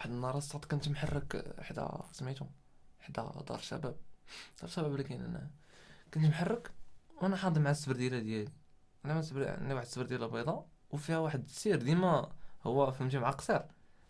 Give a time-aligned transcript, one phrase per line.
[0.00, 2.46] واحد النهار الصاد كنت محرك حدا سميتو
[3.00, 3.96] حدا دار الشباب
[4.60, 5.50] دار الشباب اللي كاين هنا.
[6.14, 6.70] كنت محرك
[7.22, 8.50] وأنا حاضر مع السبرديلة ديالي.
[9.04, 12.32] أنا عندي واحد السبرديلة بيضاء وفيها واحد السير ديما
[12.62, 13.62] هو فهمتي مع قصير.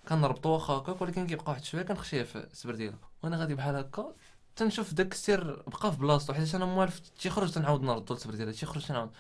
[0.09, 2.99] كنربطو واخا هكاك ولكن كيبقى واحد شوية كنخشيه في السبرديلة.
[3.23, 4.15] وأنا غادي بحال هكا
[4.57, 9.11] تنشوف داك السير بقى في بلاصتو حيت أنا موالف تيخرج تنعاود نردو للسبرديلة تيخرج تنعاود.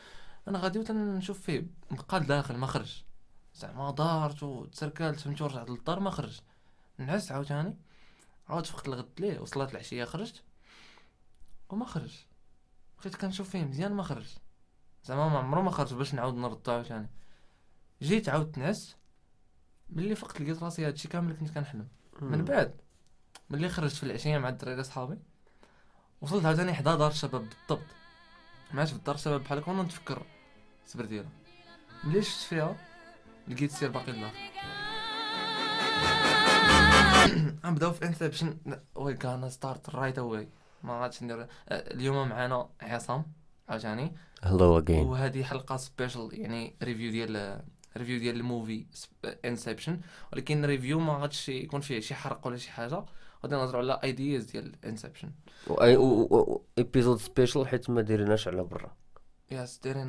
[0.48, 3.04] أنا غادي وتنشوف فيه بقى لداخل ما خرج.
[3.54, 6.40] زعما دارت وتسركلت فهمتي ورجعت للدار ما خرج.
[7.00, 7.76] نعس عاوتاني.
[8.48, 10.42] عاود فقت الغد ليه؟ وصلات العشية خرجت.
[11.68, 12.14] وما خرج
[12.98, 14.26] بقيت كنشوف فيه مزيان ما خرج
[15.04, 17.10] زعما ما عمرو ما خرج باش نعاود نردو عاوتاني.
[18.02, 18.96] جيت عاود نعس
[19.90, 21.88] ملي فقت لقيت راسي هادشي كامل كنت كنحلم.
[22.20, 22.80] من بعد
[23.50, 25.18] ملي خرجت في العشية مع الدراري صحابي
[26.20, 27.86] وصلت عاوتاني حدا دار الشباب بالضبط.
[28.72, 30.26] ما عادش في دار الشباب بحال وأنا نتفكر
[30.84, 31.28] السبرديله
[32.04, 32.76] ملي شفت فيها
[33.48, 34.36] لقيت السير باقي لداخل
[37.66, 38.56] غنبداو في Inception
[38.94, 40.48] we can start right away
[40.82, 43.24] ما غاديش ندير آه، اليوم معنا عصام
[43.68, 44.12] عاوتاني
[44.42, 47.62] hello again وهذه حلقة spéciale يعني review ديال
[47.96, 48.86] review ديال ال movie
[49.44, 50.00] Inception
[50.32, 53.04] ولكن review ما غاديش يكون فيه شي حرق ولا شي حاجة.
[53.44, 55.30] غادي نهضروا على ideas ديال Inception
[56.78, 58.96] épisode spécial حيت ما ديريناش على برا.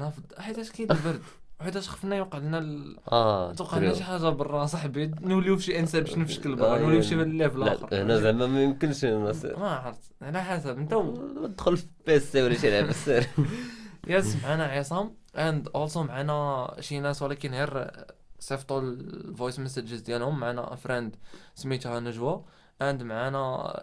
[0.09, 1.21] في الد- حيتاش كاين البرد؟
[1.61, 2.97] وحيتاش خفنا يوقع لنا ال...
[3.11, 5.07] آه توقع لنا شي حاجة برا صاحبي.
[5.21, 8.01] نوليو في شي Inception في شكل برا آه، نوليو في شي يعني- level لا اخر
[8.01, 9.27] هنا زعما ما يمكنش ما
[9.69, 10.11] عرفت.
[10.21, 11.27] على حسب أنت و...
[11.47, 13.27] دخل في PC ولا شي لعبة سير.
[14.07, 15.15] yes معنا عصام.
[15.35, 17.91] and also معنا شي ناس ولكن غير
[18.39, 20.39] صيفطوا ال voice messages ديالهم.
[20.39, 21.15] معنا friend
[21.55, 22.43] سميتها نجوى.
[22.81, 23.73] and معنا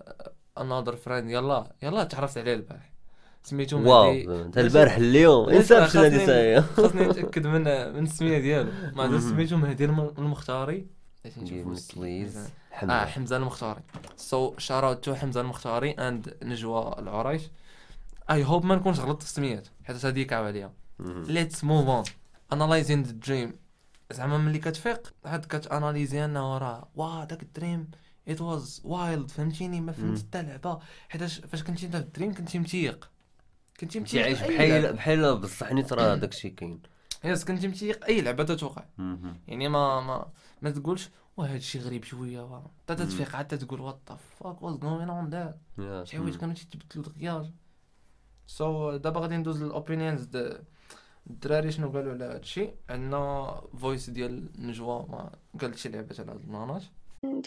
[0.60, 2.92] another friend يلا يلا تعرفت عليه البارح.
[3.42, 3.89] سميتو مهدي
[4.28, 5.50] wow انت البارح اليوم.
[5.50, 7.61] ليش Inception هذه خاصني- نتأكد من
[7.94, 8.70] من السمية ديالو.
[8.97, 10.86] ما عرفت سميتو مهدي الم- المختاري؟
[11.27, 11.64] السمية.
[12.33, 12.36] please.
[12.36, 13.06] آه حمزة.
[13.06, 13.81] حمزة المختاري.
[14.16, 17.42] so shout out to حمزة المختاري and نجوى العريش.
[18.30, 20.72] I hope ما نكونش غلطت في السميات حيت هادي كعب عليا.
[21.00, 22.04] let's move on
[22.53, 23.53] analyzing the dream
[24.12, 27.91] زعما ملي كتفيق عاد كت analyser أنه راه wow داك ال dream
[28.28, 30.19] it was wild فهمتيني؟ ما فهمت.
[30.19, 30.78] حتى لعبة.
[31.09, 33.10] حيتاش فاش كنتي انت في ال dream كنتي متيق.
[33.81, 34.91] كنتي كنتي عايش أي بحال لعبة.
[34.97, 36.83] بحال بصح نيت راه داك الشيء كاين
[37.25, 38.84] yes كنتي متيق اي لعبه تتوقع.
[39.49, 42.94] يعني ما ما ما تقولش wow هادشي غريب شوية حتى.
[42.94, 45.32] تتفيق عاد تقول what the fuck was going on
[45.78, 46.04] yeah.
[46.05, 46.37] شي حوايج.
[46.37, 47.53] كانوا تيتبدلوا دغيا
[48.47, 50.28] so دابا غادي ندوز لل opinions
[51.31, 56.43] الدراري شنو قالوا على هادشي عندنا voice ديال نجوى ما قالت شي لعبه على هاد
[56.45, 56.83] المناط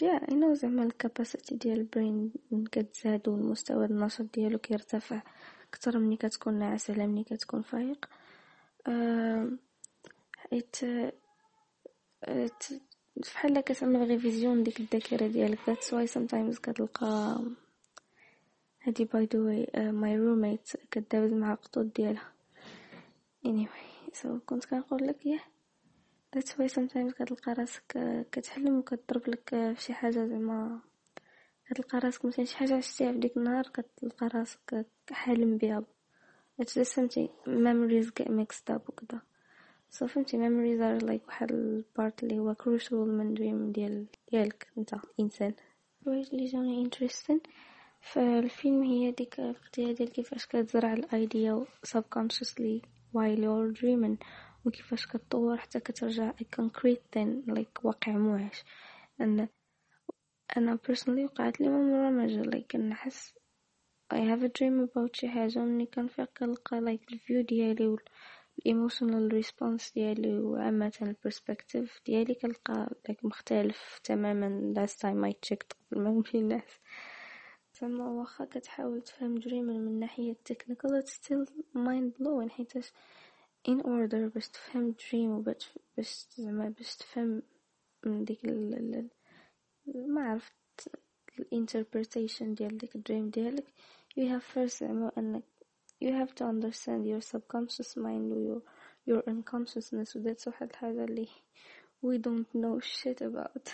[0.02, 2.32] yeah زعما ال capacité ديال ال brain
[2.72, 5.22] كتزاد والمستوى النشاط ديالو كيرتفع
[5.74, 8.08] أكثر ملي كتكون ناعس على ملي كتكون فايق.
[10.36, 10.76] حيت
[13.24, 17.40] فحال كتعمل révision ديك الذاكرة ديالك that's why sometimes كتلقى
[18.82, 22.32] هادي by the way my roommate كدابز مع القطوط ديالها.
[23.46, 25.40] Anyway so كنت كنقول لك ياه
[26.36, 30.80] that's why sometimes كتلقى راسك آه، كتحلم وكتضرب لك آه، في شي حاجة زعما
[31.72, 35.84] كتلقى راسك مثلا شي حاجة عشتيها في ديك النهار كتلقى راسك حالم بها.
[36.62, 39.20] just فهمتي؟ Memories get mixed up وكدا.
[39.90, 44.94] So فهمتي؟ Memories are like واحد البارت اللي هو crucial من dream ديال ديالك أنت
[45.20, 45.54] إنسان.
[46.00, 47.38] الحوايج اللي جاوني interesting.
[48.00, 52.82] فالفيلم هي ديك القضية ديال كيفاش كتزرع الأيديا subconsciously
[53.14, 54.16] while you're dreaming
[54.64, 58.64] وكيفاش كتطور حتى كترجع a concrete thing like واقع موعش.
[59.20, 59.48] أن
[60.56, 63.34] أنا personally وقعت لي مرة مرة like كنحس
[64.14, 68.00] I have a dream about شي حاجة ومني كنفيق كنلقى like الفيو ديالي وال
[68.68, 74.74] emotional response ديالي وعامة ال perspective ديالي كنلقى like مختلف تماما.
[74.76, 76.78] Last time I checked قبل ما نمشي للناس.
[77.80, 82.92] زعما واخا كتحاول تفهم dream من ناحية technical it's still mind blowing حيتاش
[83.68, 87.42] in order باش تفهم dream وباش باش زعما باش تفهم
[88.06, 89.08] من ديك ال-
[89.86, 90.52] ما عرفت
[91.38, 93.64] ال interpretation ديال ديك ال dream ديالك.
[94.18, 95.42] You have first زعما أنك
[96.04, 98.62] you have to understand your subconscious mind و your,
[99.06, 100.16] your unconsciousness.
[100.16, 101.26] و that's واحد الحاجة اللي
[102.06, 103.68] we don't know shit about.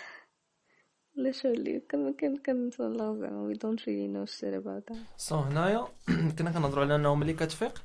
[1.17, 4.93] literally كان كان كنتولى زعما we don't really know shit about.
[4.93, 5.87] That so هنايا
[6.39, 7.83] كنا كنهضروا على أنه ملي كتفيق.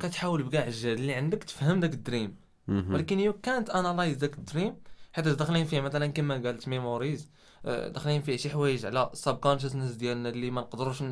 [0.00, 2.36] كتحاول بكاع الجهد اللي عندك تفهم داك ال dream.
[2.68, 4.76] ولكن يو كانت انالايز داك ال dream
[5.12, 7.30] حيت داخلين فيه مثلا كما قالت memories
[7.64, 11.02] آه، داخلين فيه شي حوايج على ال subconsciousness ديالنا اللي ما نقدروش.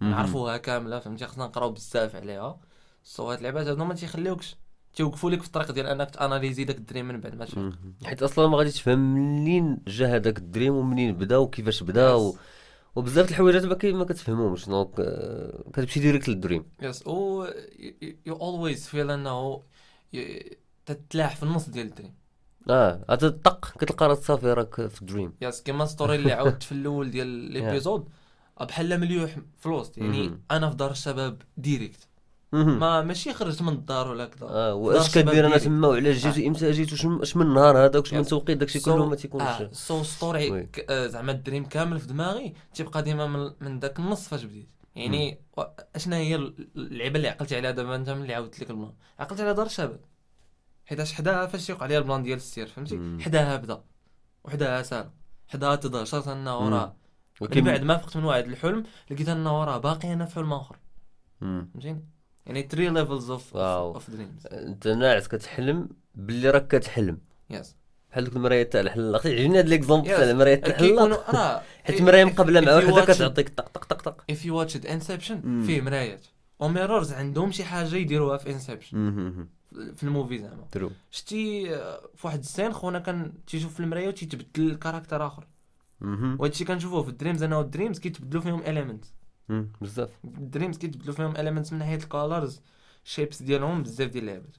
[0.00, 2.60] نعرفوها كاملة فهمتي خصنا نقراو بزاف عليها
[3.04, 4.56] so هاد اللعبات هادو ما تيخليوكش
[4.94, 7.94] تيوقفوا لك في الطريق ديال أنك ت analyser داك ال dream من بعد ما تفهم.
[8.04, 12.36] حيت أصلا ما غاديش تفهم منين جا هذاك ال dream ومنين بدا وكيفاش بدا و...
[12.96, 13.92] وبزاف الحوايجات ما.
[13.92, 17.46] ما كتفهمهمش donc آه، كتمشي direct لل dream yes و
[18.26, 19.62] you always feel إنه
[20.86, 22.14] تتلاح في النص ديال ال dream
[22.70, 25.32] آه عاد طق كتلقى راسك صافي راك في ال dream.
[25.40, 28.08] yes كيما story اللي عاودت في الأول ديال l'épisode
[28.60, 30.40] بحال مليوح في الوسط يعني.
[30.50, 32.08] أنا في دار الشباب direct.
[32.52, 34.46] ما ماشي خرجت من الدار ولا كذا.
[34.48, 35.58] آه واش كدير؟ أنا.
[35.58, 38.24] تما وعلاش جيت إمتى جيت وش اش من نهار هذاك واش من.
[38.24, 39.42] توقيت؟ داكشي كله ما تيكونش.
[39.42, 43.98] آه so story آه، زعما ال dream كامل في دماغي تيبقى ديما من, من داك
[43.98, 44.68] النص فاش بديت.
[44.96, 45.40] يعني
[45.96, 49.40] أشنا هي ال- اللعبة اللي عقلتي عليها دابا أنت ملي عاودت لك ال plan عقلت
[49.40, 50.00] على دار الشباب.
[50.84, 53.16] حيتاش حداها فاش تيوقع عليها ال plan ديال السير فهمتي.
[53.20, 53.82] حداها بدا
[54.44, 55.10] وحداها سال
[55.48, 56.58] حداها تدهشر انه.
[56.58, 56.96] وراه
[57.40, 60.76] من بعد ما فقت من واحد الحلم لقيت انه وراه باقي أنا في حلم آخر.
[61.40, 62.04] فهمتيني
[62.46, 63.56] يعني 3 levels of.
[63.56, 67.18] of dreams أنت ناعس كتحلم باللي راك كتحلم
[67.50, 67.76] yes
[68.10, 72.60] بحال دوك المرايه تاع الحلاق يعجبني هذا l'exemple تاع المرايه تاع الحلاق حيت المرايه مقابله
[72.60, 75.62] مع وحده كتعطيك طق طق طق طق you watched Inception مم.
[75.66, 76.26] فيه مرايات
[76.58, 78.96] و mirrors عندهم شي حاجة يديروها في Inception.
[79.96, 80.66] في ال movie زعما.
[80.72, 80.90] true.
[81.10, 85.46] شتي آه، في واحد ال scène خونا كان تيشوف في المراية وتيتبدل ال character آخر.
[86.00, 89.14] وهادشي كنشوفوه في ال dreams أنا وال dreams كيتبدلوا فيهم elements
[89.48, 89.72] مم.
[89.80, 90.10] بزاف.
[90.24, 92.60] ال dreams كيتبدلوا فيهم elements من ناحية ال colors
[93.04, 94.56] شيبس ديالهم بزاف ديال اللعبات.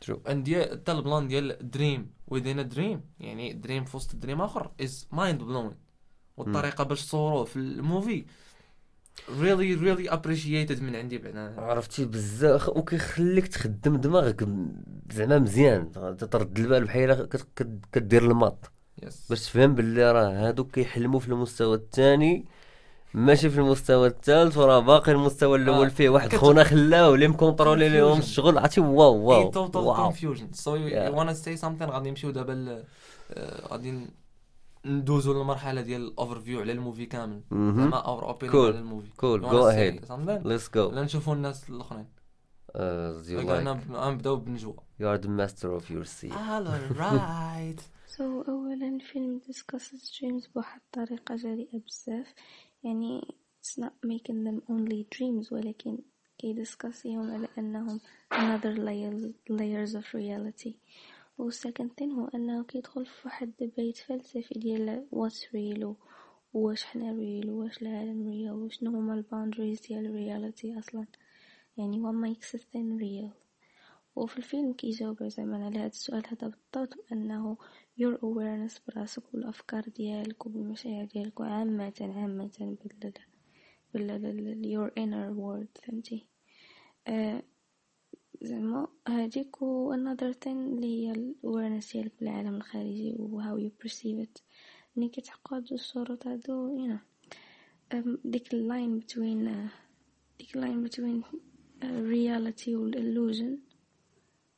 [0.00, 0.22] true.
[0.26, 5.42] عندي حتى البلان ديال dream within dream يعني dream في وسط dream آخر is mind
[5.42, 5.76] blowing
[6.36, 8.26] والطريقة باش تصوروه في ال movie
[9.40, 11.54] really really appreciated من عندي بعدا.
[11.58, 12.68] عرفتي بزاف.
[12.68, 14.48] وكيخليك تخدم دماغك
[15.12, 15.92] زعما مزيان.
[16.30, 17.28] ترد البال بحال
[17.92, 18.70] كدير ال maths.
[19.02, 22.44] yes باش تفهم باللي راه هادوك كيحلموا في المستوى الثاني
[23.14, 25.90] ماشي في المستوى الثالث وراه باقي المستوى الأول آه.
[25.90, 26.08] فيه.
[26.08, 28.18] واحد خونا خلاه اللي مكونترولي لهم.
[28.18, 28.58] الشغل.
[28.58, 29.52] عرفتي؟ واو واو.
[29.52, 31.10] So you, Yeah.
[31.10, 32.84] you wanna say something غادي نمشيو دابا
[33.30, 34.06] آه، غادي
[34.86, 37.42] ندوزو للمرحلة ديال ال overview على ال movie كامل.
[37.50, 38.54] زعما or Cool.
[38.54, 39.10] على ال movie
[40.00, 40.76] say something Let's go.
[40.76, 42.06] ولا نشوفوا الناس الآخرين
[42.74, 43.90] Uh, as you أنا like.
[43.92, 46.32] غنبداو بنجوى You are the master of your sea.
[46.32, 47.80] alright
[48.16, 52.34] So أولا الفيلم discusses dreams بواحد الطريقة جريئة بزاف
[52.84, 53.20] يعني
[53.62, 55.98] it's not making them only dreams ولكن
[56.38, 58.00] كيدسكاسيهم على أنهم
[58.34, 60.72] another layers, layers of reality
[61.38, 65.94] و second thing هو أنه كيدخل في واحد debate فلسفي ديال what's real و
[66.52, 71.06] واش حنا real واش العالم real وشنو هما ال boundaries ديال reality أصلا.
[71.76, 72.58] يعني what makes
[73.00, 73.44] real
[74.16, 77.56] وفي الفيلم كيجاوب زعما على هذا السؤال هذا بالضبط بأنه
[78.00, 82.76] your awareness براسك والأفكار ديالك وبالمشاعر ديالك وعامة عامة
[83.94, 86.26] بال بال your inner world فهمتي؟
[87.08, 87.42] آه
[88.42, 93.86] زعما هاديك و another thing اللي هي ال awareness ديالك بالعالم الخارجي و how you
[93.86, 94.40] perceive it.
[94.96, 96.98] ملي كيتحققوا هادو الشروط هادو you know
[97.94, 99.70] um, ديك ال line between uh,
[100.38, 103.74] ديك ال line between uh, reality و ال illusion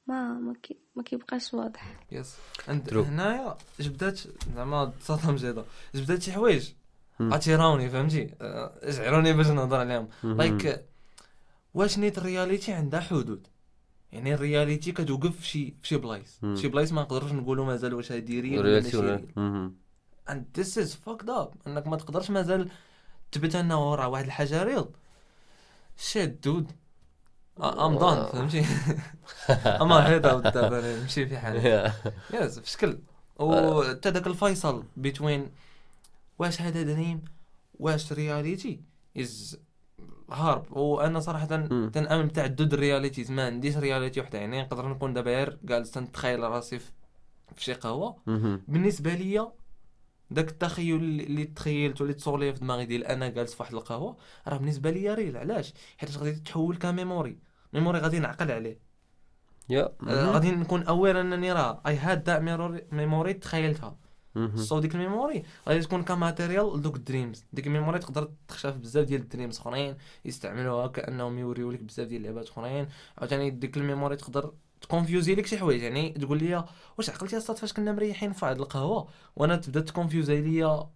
[0.06, 2.06] ما ما, كي ما كيبقاش واضح.
[2.12, 2.36] yes
[2.68, 2.94] عند.
[2.94, 4.20] هنايا جبدات
[4.54, 5.64] زعما تصادم جيدا
[5.94, 6.72] جبدات شي حوايج.
[7.20, 10.08] عتيراوني فهمتي؟ آه، جعلوني باش نهضر عليهم.
[10.24, 10.86] like
[11.74, 13.46] واش نيت ال reality عندها حدود؟
[14.16, 16.40] يعني ال reality كتوقف في شي في شي بلايص.
[16.54, 19.70] شي بلايص ما نقدروش نقولوا مازال واش هادي real ولا ماشي real.
[20.30, 21.66] and this is fucked up.
[21.66, 22.70] إنك ما تقدرش مازال
[23.32, 24.84] تثبت أنه راه واحد الحاجة real
[25.96, 26.72] shit dude
[27.60, 28.64] I'm done فهمتي؟
[29.82, 31.92] أما هيدا دابا نمشي في حالي.
[32.34, 32.98] yes في شكل
[33.38, 35.50] وحتى داك الفيصل بين
[36.38, 37.24] واش هذا dream
[37.80, 38.80] واش reality
[39.16, 39.58] is
[40.30, 40.76] hard.
[40.76, 41.46] وأنا صراحة.
[41.88, 44.38] تنامن بتعدد ال realities ما عنديش reality وحدة.
[44.38, 46.92] يعني نقدر نكون دابا غير جالس تنتخيل راسي في
[47.56, 48.16] شي قهوة.
[48.68, 49.52] بالنسبة ليا
[50.30, 54.16] داك التخيل اللي تخيلته اللي تصور في دماغي ديال أنا جالس في واحد القهوة
[54.48, 55.36] راه بالنسبة ليا real.
[55.36, 57.38] علاش؟ حيت غادي تتحول ك memory.
[57.72, 58.80] memory غادي نعقل عليه.
[59.68, 59.92] yeah.
[60.08, 60.30] آه،.
[60.30, 62.30] غادي نكون aware أنني راه اي هاد
[62.92, 64.05] memory تخيلتها.
[64.54, 67.44] so ديك ال memory غادي تكون ك material لدوك ال dreams.
[67.52, 71.82] ديك ال memory تقدر تخشى في بزاف ديال ال dreams اخرين يستعملوها كأنهم يوريو لك
[71.82, 72.88] بزاف ديال اللعبات اخرين.
[73.18, 75.82] عاوتاني ديك ال memory تقدر تكونفيوزي لك شي حوايج.
[75.82, 76.64] يعني تقول لي
[76.98, 80.90] واش عقلتي أصلا فاش كنا مريحين في واحد القهوة وأنا تبدا تكونفيوزي ليا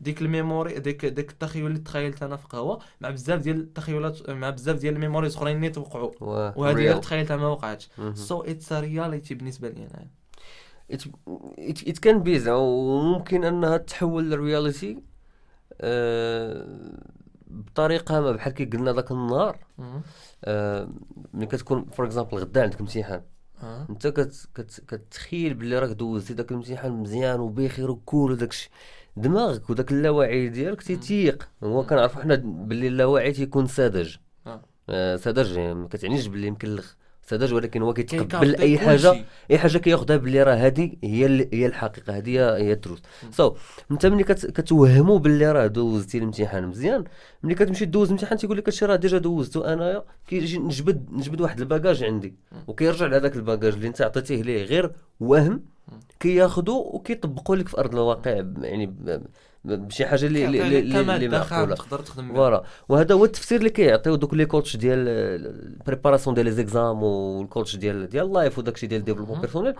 [0.00, 4.30] ديك ال memory ديك ديك التخيل اللي تخيلت أنا في قهوة مع بزاف ديال التخيلات
[4.30, 6.12] مع بزاف ديال ال memories اخرين اللي توقعوا.
[6.20, 6.72] وهذه.
[6.90, 7.88] اللي تخيلتها ما وقعتش.
[8.14, 10.21] so it's reality بالنسبة لي أنا.
[12.04, 15.02] Can be زعما وممكن أنها تحول لل reality
[15.80, 16.66] آه
[17.46, 19.58] بطريقة ما بحال كي قلنا ذاك النهار.
[20.44, 20.88] آه
[21.34, 23.22] ملي كتكون for example غدا عندك امتحان.
[23.62, 23.86] آه.
[23.90, 28.70] أنت كت كت كتخيل باللي راك دوزتي داك الامتحان مزيان وبخير و cool وداكشي.
[29.16, 31.48] دماغك وداك اللاوعي ديالك تيتيق.
[31.62, 34.16] هو كنعرفو حنا باللي اللاوعي تيكون ساذج.
[34.46, 34.62] آه.
[34.88, 36.96] آه، ساذج يعني ما كتعنيش باللي مكلخ
[37.38, 38.78] ساذج ولكن هو كيتقبل أي.
[38.78, 42.98] حاجة أي حاجة كياخذها باللي راه هذه هي ال- هي الحقيقة هذه هي الدروس
[43.30, 43.54] so so,
[43.90, 47.04] أنت ملي كت- كتوهمو باللي راه دوزتي الامتحان مزيان
[47.42, 51.60] ملي كتمشي دوز الامتحان تيقول لك هادشي راه déjà دوزتو انايا كيجي نجبد نجبد واحد
[51.60, 52.34] ال package عندي
[52.66, 55.62] وكيرجع لهذاك ال package اللي أنت عطيتيه ليه غير وهم
[56.20, 58.30] كياخذو وكيطبقوا لك في أرض الواقع
[58.62, 58.94] يعني
[59.64, 61.74] بشي حاجة اللي اللي اللي, معقولة.
[61.74, 62.34] تقدر تخدم.
[62.34, 62.64] voilà.
[62.88, 67.13] وهذا هو التفسير اللي كيعطيو دوك les coachs ديال ال préparation ديال les exams و
[67.13, 69.74] ال coach ديال ديال life وداكشي ديال développement personnel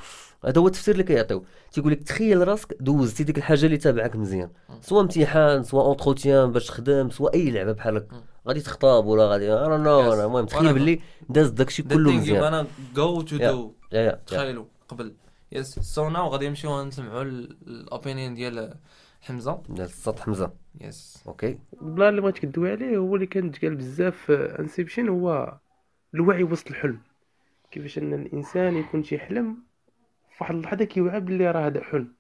[0.45, 1.45] هذا هو التفسير اللي كيعطيو.
[1.73, 4.51] تيقول لك تخيل راسك دوزتي ديك الحاجة اللي تابعك مزيان.
[4.81, 9.53] سواء امتحان سواء entretien باش تخدم سواء أي لعبة بحال هكا غادي تخطب ولا غادي
[9.53, 10.13] أنا نو.
[10.13, 10.73] المهم تخيل.
[10.75, 12.67] باللي داز داكشي كله مزيان.
[12.95, 13.33] do.
[13.33, 14.21] yeah yeah yeah.
[14.27, 15.15] تخيلوا قبل.
[15.53, 18.75] yes so now غادي نمشيو نسمعوا ال opinion ديال
[19.23, 19.63] حمزة.
[19.69, 20.53] ديال السطح حمزة.
[20.81, 21.59] yes okay.
[21.83, 25.59] البلان اللي بغيت كدوي عليه هو اللي كان تقال بزاف في Inception هو
[26.15, 27.01] الوعي وسط الحلم.
[27.71, 29.57] كيفاش أن الإنسان يكون تيحلم
[30.31, 32.13] في واحد اللحظة كيوعى باللي راه هذا حلم.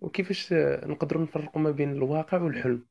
[0.00, 0.48] وكيفاش
[0.86, 2.82] نقدروا نفرقوا ما بين الواقع والحلم.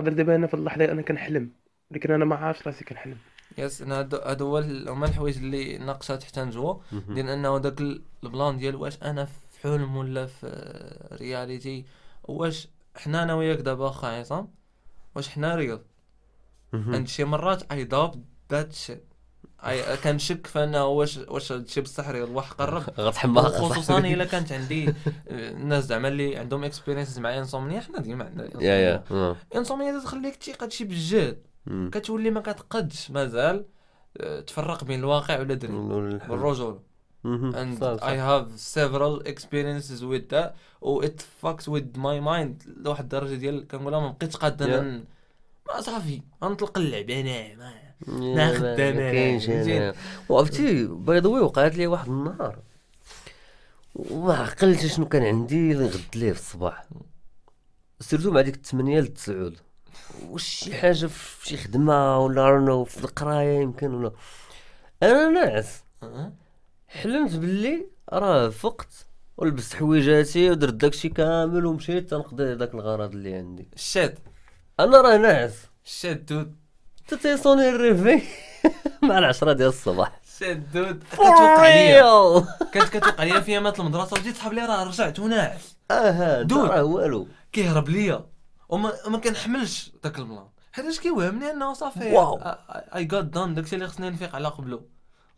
[0.00, 1.50] نقدر دابا أنا في اللحظة أنا كنحلم
[1.90, 3.16] ولكن أنا ما عارفش راسي كنحلم.
[3.58, 4.58] yes أنا هادو هادو هو
[4.92, 9.60] هما الحوايج اللي ناقشات حتى نجوى ديال أنه داك ال- البلان ديال واش أنا في
[9.62, 10.46] حلم ولا في
[11.20, 11.84] reality
[12.24, 14.54] واش حنا أنا وياك دابا اخا عصام
[15.16, 15.84] واش حنا real
[16.74, 19.14] عند شي مرات I doubt that shit
[19.66, 24.88] اي كنشك فانه واش واش هادشي بصح real واحد قرب غتحماق خصوصا إلا كانت عندي
[24.88, 24.94] آه،
[25.28, 29.36] الناس زعما اللي عندهم experience مع insomnia حنا ديما عندنا yeah yeah آه.
[29.56, 31.46] insomnia تخليك تيق هادشي بالجهد.
[31.92, 33.66] كتولي ما كتقدش مازال
[34.20, 36.30] آه، تفرق بين الواقع والحلم.
[36.30, 36.80] والرجوله.
[37.24, 38.02] And صح، صح.
[38.02, 43.68] I have several experiences with that و it fucks with my mind لواحد الدرجة ديال
[43.68, 45.04] كنقولها ما بقيتش قاد أنا Yeah.
[45.74, 47.72] ما صافي غنطلق اللعب أنا ما
[48.08, 49.12] ما أنا.
[49.12, 49.94] كاينش.
[50.28, 52.58] وعرفتي by the way وقعت لي واحد النهار
[53.94, 56.84] وما عقلتش شنو كان عندي نغد ليه في الصباح
[58.00, 59.56] سيرتو مع ديك الثمانية للتسعود
[60.30, 64.12] واش شي حاجة في شي خدمة ولا رانو في القراية يمكن ولا
[65.02, 66.32] أنا ناعس أه؟
[67.02, 73.68] حلمت باللي راه فقت ولبست حويجاتي ودرت داكشي كامل ومشيت تنقضي داك الغرض اللي عندي.
[73.74, 74.18] الساط
[74.80, 75.54] أنا راه ناعس
[75.84, 76.56] الساط dude.
[77.08, 78.22] تتيصوني ال réveil.
[79.02, 80.20] مع العشرة ديال الصباح.
[80.24, 81.04] الساط dude.
[81.12, 85.76] كتوقع ليا كانت كتوقع ليا في أيامات المدرسة وتيصحاب لي راه رجعت وناعس.
[85.90, 86.68] آه dude.
[86.68, 87.28] راه والو.
[87.52, 88.26] كيهرب ليا.
[88.68, 92.12] وما ما كنحملش داك ال plan حيتاش كيوهمني أنه صافي.
[92.12, 92.38] wow.
[92.94, 94.82] I got done داكشي اللي خصني نفيق على قبله.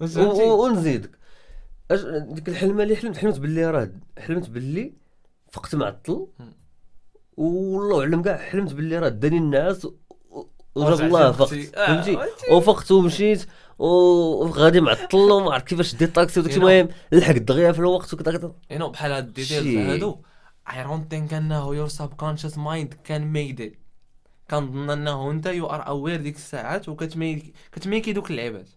[0.01, 1.11] ونزيدك.
[1.91, 4.95] ديك الحلمة اللي حلمت حلمت باللي راه حلمت باللي
[5.53, 6.27] فقت معطل.
[7.37, 9.85] والله اعلم كاع حلمت باللي راه داني ورجعت
[10.75, 11.53] وجاب الله فقت.
[11.53, 12.19] آه، فهمتي.
[12.53, 13.47] وفقت ومشيت
[13.79, 16.63] وغادي معطل وما عرفت كيفاش ديت طاكسي وداكشي know.
[16.63, 18.53] المهم لحقت دغيا في الوقت وكذا كذا
[18.87, 19.77] بحال هاد ال details.
[19.77, 20.17] هادو
[20.69, 23.77] I don't think أنه subconscious mind can made it
[24.51, 28.69] كنظن أنه أنت you are aware ديك الساعات وكتميك كتميكي دوك اللعيبات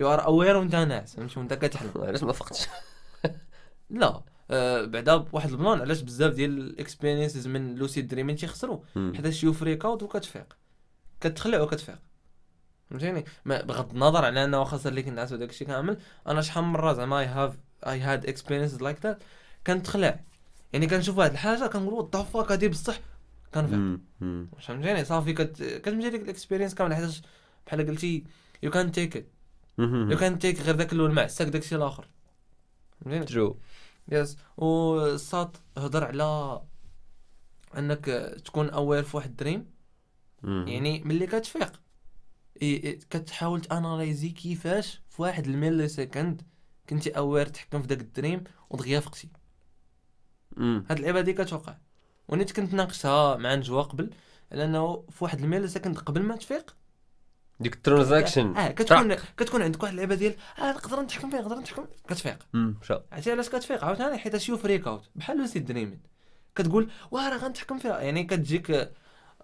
[0.00, 1.90] you are aware وانت ناعس فهمتي وأنت كتحلم.
[1.96, 2.66] علاش ما فقتش؟
[3.90, 8.80] لا آه بعدا بواحد ال plan علاش بزاف ديال ال experiences من lucid dreaming تيخسروا.
[8.94, 10.56] حيتاش you freak out وكتفيق.
[11.20, 11.98] كتخلع وكتفيق.
[12.90, 16.92] فهمتيني؟ بغض النظر على أنه صار ليك النعاس وداك الشيء كامل أنا شحال من مرة
[16.92, 17.56] زعما I have
[17.86, 19.22] I had experiences like that
[19.66, 20.20] كنتخلع.
[20.72, 22.98] يعني كنشوف واحد الحاجة كنقول what the fuck هادي بصح
[23.54, 24.00] كنفيق.
[24.60, 25.62] فهمتيني؟ صافي كت...
[25.62, 27.22] كتمشي ديك ال experience كامل حيتاش
[27.66, 28.24] بحال قلتي
[28.62, 29.26] you can take it
[29.78, 32.08] you can take غير داك الأول معساك داك الشيء الآخر
[33.00, 33.60] فهمتيني true
[34.08, 36.62] yes وساط هضر على
[37.78, 38.04] أنك
[38.44, 39.66] تكون aware في واحد ال dream.
[40.42, 40.64] مم.
[40.68, 41.80] يعني ملي كتفيق
[43.10, 46.42] كتحاول تاناليزي كيفاش في واحد ال millisecond
[46.88, 49.28] كنتي aware تحكم في داك ال dream ودغيا فقتي.
[50.58, 51.76] هاد اللعبة هادي كتوقع.
[52.28, 54.10] ونيت كنت ناقشتها مع نجوى قبل
[54.52, 56.76] على أنه في واحد ال millisecond قبل ما تفيق
[57.60, 58.56] ديك ال transaction.
[58.56, 62.38] آه كتكون كتكون عندك واحد اللعبة ديال آه نقدر نتحكم فيه نقدر نتحكم كتفيق.
[63.12, 66.00] عرفتي علاش كتفيق؟ عاوتاني حيت شي freak out بحال lucid dreaming
[66.54, 68.00] كتقول واه راه غنتحكم فيها.
[68.00, 68.92] يعني كتجيك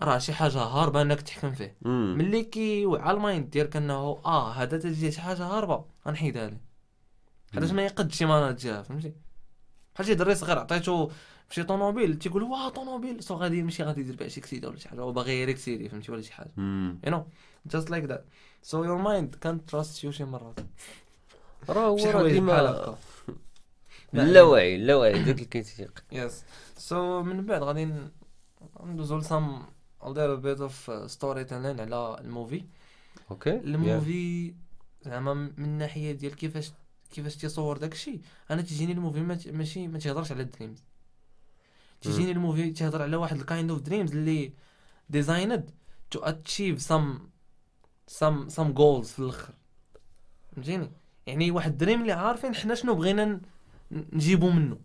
[0.02, 1.76] راه شي حاجة هاربة أنك تحكم فيه.
[1.85, 6.61] ملي كيوعى ال mind ديالك انه آه هذا تجي شي حاجة هاربة غنحيدها ليه
[7.54, 9.12] حيتاش ما يقدش يماناجيها فهمتي؟
[9.95, 11.11] بحال شي دري صغير عطيتو
[11.49, 13.23] فشي طوموبيل تيقول واه طوموبيل.
[13.23, 15.88] so غادي يمشي غادي يدير بها شي كسيدة ولا شي حاجة هو باغي غير يكسيري
[15.88, 16.52] فهمتي؟ ولا شي حاجة.
[16.57, 17.00] مم.
[17.07, 17.21] you know.
[17.69, 18.25] Just like that.
[18.62, 20.61] So your mind can't trust you شي مرات
[21.69, 22.97] راه هو راه ديما
[24.14, 26.45] اللاوعي اللاوعي داك اللي كيتيق yes
[26.76, 27.88] so من بعد غادي
[28.81, 29.62] ندوزو ل some
[30.04, 32.64] نديرو bit of storytelling على ال movie.
[33.31, 34.55] okay ال movie
[35.02, 36.73] زعما من الناحيه ديال كيفاش
[37.11, 39.21] كيفاش تيصور داكشي أنا تيجيني ال movie
[39.52, 40.85] ماشي ما تيهضرش على ال dreams
[42.00, 44.52] تيجيني ال movie تيهضر على واحد ال kind of dreams اللي
[45.11, 45.71] designed
[46.11, 47.32] to achieve some
[48.12, 49.54] some some goals في الآخر.
[50.52, 50.90] فهمتيني؟
[51.26, 53.40] يعني واحد dream اللي عارفين حنا شنو بغينا
[53.92, 54.78] نجيبو منه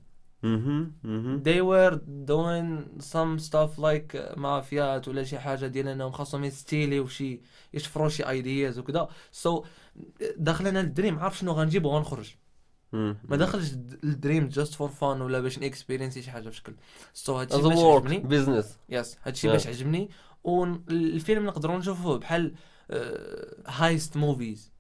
[1.48, 1.96] they were
[2.32, 7.42] doing some stuff like مافيات ولا شي حاجة ديال إنهم خاصهم يستيليو شي
[7.74, 9.66] يشفروا شي ideas وكذا so so,
[10.38, 12.36] داخل أنا ال dream عارف شنو غنجيب وغنخرج.
[12.94, 16.74] ما داخلش ال d- ال dream just for fun ولا باش نكسبيرينسي شي حاجة بشكل.
[17.14, 18.20] so so, هادشي باش عجبني.
[18.20, 19.52] business yes هادشي Yeah.
[19.52, 20.10] باش عجبني.
[20.44, 22.56] والفيلم نقدروا نشوفوه بحال
[23.68, 24.72] heist movies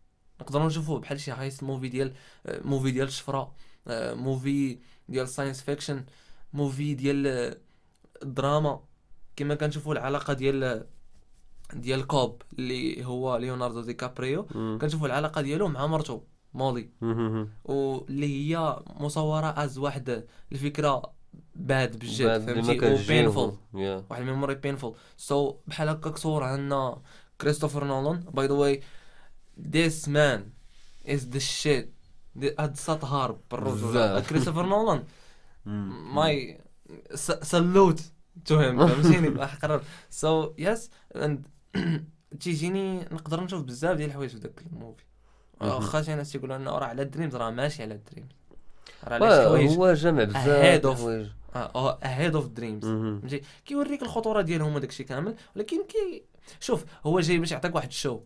[0.42, 2.14] نقدروا نشوفوه بحال شي heist movie ديال
[2.46, 3.52] movie ديال الشفره
[4.14, 6.06] movie ديال science fiction
[6.54, 7.58] movie ديال آه،
[8.24, 8.84] الدراما
[9.36, 10.86] كما كنشوفوا العلاقة ديال
[11.74, 14.44] ديال كوب اللي هو ليوناردو دي كابريو.
[14.82, 16.24] كنشوفوا العلاقة ديالو مع مرته
[16.54, 16.90] مولي
[17.64, 21.17] واللي هي مصورة از واحد الفكرة
[21.56, 27.02] bad بجد فهمتي و painful واحد ال memory painful so بحال هكاك صور عندنا
[27.42, 28.20] كريستوفر نولان.
[28.20, 28.82] by the way
[29.70, 30.50] this man
[31.08, 31.94] is the shit
[32.60, 33.88] هاد الساط هارب بالرجل.
[33.88, 34.28] بزاف.
[34.30, 35.04] كريستوفر نولان.
[35.66, 36.62] my
[37.42, 38.02] salute
[38.46, 41.48] to him فهمتيني بحق سو yes and
[42.40, 45.04] تيجيني نقدر نشوف بزاف ديال الحوايج في داك ال movie.
[45.62, 48.36] واخا شي ناس تيقولوا انه راه على ال dreams راه ماشي على ال dreams راه
[48.36, 48.87] على شي حوايج
[49.78, 51.28] هو جمع بزاف of- الحوايج.
[52.04, 52.86] ahead of dreams.
[52.86, 56.24] فهمتي؟ كيوريك الخطورة ديالهم وداك الشيء كامل ولكن كي
[56.60, 58.20] شوف هو جاي باش يعطيك واحد ال show.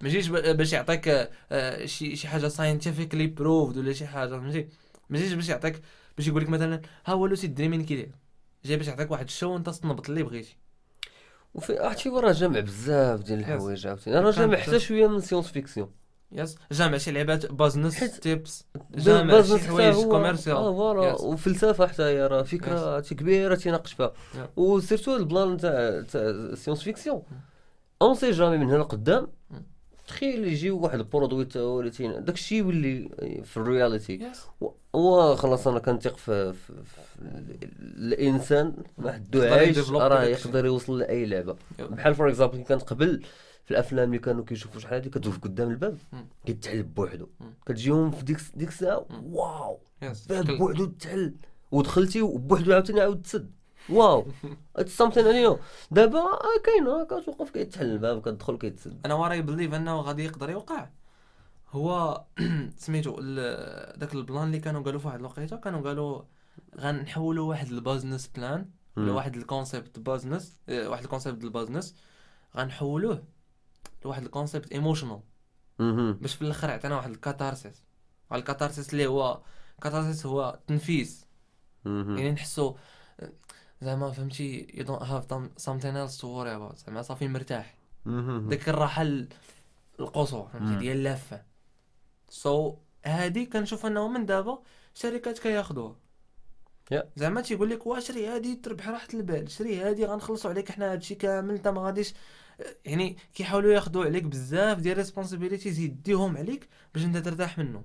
[0.00, 4.68] ما جيش ب- باش يعطيك آه، شي شي حاجة scientifically proved ولا شي حاجة فهمتي؟
[5.10, 5.82] ما جيش باش يعطيك
[6.16, 8.10] باش يقول لك مثلا ها هو lucid dreaming كي داير
[8.64, 10.56] جاي باش يعطيك واحد ال show وانت تنبط اللي بغيتي.
[11.54, 14.16] وفي عرفتي هو راه جمع بزاف ديال الحوايج عاوتاني.
[14.16, 14.60] راه بزاف.
[14.60, 15.90] حتى شوية من science-fiction
[16.32, 18.64] yes جامع شي لعبات business حيت تيبس
[18.94, 21.12] جامع شي business حوايج هو- آه commercial voilà.
[21.22, 24.12] وفلسفة حتى هي راه فكرة كبيرة تيناقش فيها.
[24.56, 27.22] وسيرتو ال plan تاع تاع science-fiction
[28.02, 29.54] on sait jamais من هنا قدام Mm.
[30.08, 31.90] تخيل يجي واحد ال produit تا هو اللي
[32.20, 33.08] داك الشيء يولي
[33.44, 34.46] في ال reality yes
[34.94, 36.72] هو خلاص أنا كنثق في, في,
[37.98, 40.22] الإنسان محدو يقدر عايش ي develop راه.
[40.24, 41.56] يقدر يوصل لأي لعبة.
[41.78, 43.22] بحال for example كانت قبل
[43.70, 45.98] في الأفلام اللي كانوا كيشوفوا شحال هادي كتوقف قدام الباب.
[46.46, 47.28] كيتحل بوحدو.
[47.66, 49.06] كتجيهم في ديك ديك الساعة.
[49.22, 49.80] واو!
[50.28, 51.34] باب بوحدو تحل.
[51.72, 53.50] ودخلتي وبوحدو عاوتاني عاود تسد.
[53.88, 54.26] واو!
[54.76, 55.58] it's something new
[55.90, 59.00] دابا آه كاين آه كتوقف كيتحل الباب كتدخل كيتسد.
[59.04, 60.88] أنا really believe إنه غادي يقدر يوقع.
[61.70, 62.24] هو
[62.76, 63.20] سميتو
[63.96, 66.22] داك ال plan اللي كانوا قالوا في واحد الوقيته كانوا قالوا
[66.80, 69.12] غنحولوا واحد ال business plan ولا.
[69.12, 71.94] واحد الكونسيبت بازنس واحد الكونسيبت البازنس
[72.56, 73.22] غنحولوه.
[74.04, 75.20] لواحد الكونسيبت ايموشنال.
[76.20, 77.82] باش في الآخر عطينا واحد ال catharsis
[78.32, 79.40] ال catharsis اللي هو
[79.82, 81.26] catharsis هو تنفيس.
[81.84, 82.74] يعني نحسو
[83.82, 87.74] زعما فهمتي don't have them- something else to worry about زعما صافي مرتاح.
[88.48, 89.28] ديك الراحة ال-
[90.00, 90.78] القصوى فهمتي.
[90.78, 91.42] ديال ال life
[92.28, 94.62] so هادي كنشوف انه من دابا
[94.94, 95.96] شركات كياخذوها
[96.94, 97.04] Yeah.
[97.16, 101.14] زعما تيقول لك وا شري هادي تربح راحة البال شري هادي غنخلصوا عليك حنا هادشي
[101.14, 102.14] كامل انت ما غاديش
[102.84, 107.84] يعني كيحاولوا ياخذوا عليك بزاف ديال responsibilities يديهم عليك باش انت ترتاح منه.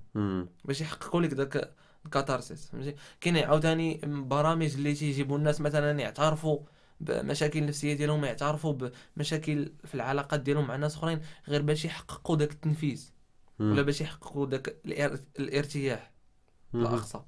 [0.65, 1.73] باش يحققوا لك داك
[2.05, 6.59] ال catharsis فهمتي كاين عاوتاني برامج اللي تيجيبوا الناس مثلا يعترفوا
[6.99, 12.51] بمشاكل النفسيه ديالهم يعترفوا بمشاكل في العلاقات ديالهم مع ناس أخرين غير باش يحققوا داك
[12.51, 13.09] التنفيس.
[13.59, 16.11] ولا باش يحققوا داك الار- الارتياح.
[16.81, 17.19] الاقصى.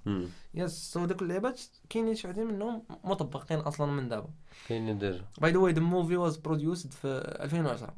[0.54, 4.30] yes so داك اللعبات كاينين شي وحدين منهم مطبقين أصلا من دابا.
[4.68, 7.08] كاينين déjà by the way the movie was produced في
[7.42, 7.94] 2010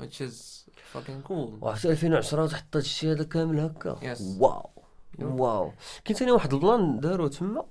[0.00, 1.62] which is fucking cool.
[1.62, 4.14] وعرفتي 2010 تحط هاد الشيء هذا كامل هكا.
[4.14, 4.20] Yes.
[4.40, 4.70] واو.
[5.18, 5.72] واو.
[6.04, 7.66] كاين ثاني واحد ال plan دارو تما.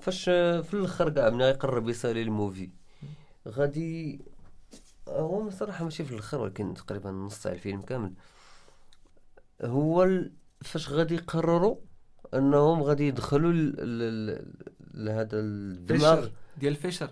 [0.00, 2.70] فاش في الأخر كاع ملي يقرب يسالي ال movie.
[3.48, 4.20] غادي
[5.08, 8.14] هو صراحة ماشي في الأخر ولكن تقريبا نص تاع الفيلم كامل.
[9.62, 10.08] هو.
[10.62, 11.76] فاش غادي يقرروا
[12.34, 13.52] انهم غادي يدخلوا.
[14.94, 16.26] لهذا الدماغ.
[16.56, 17.10] ديال فيشر.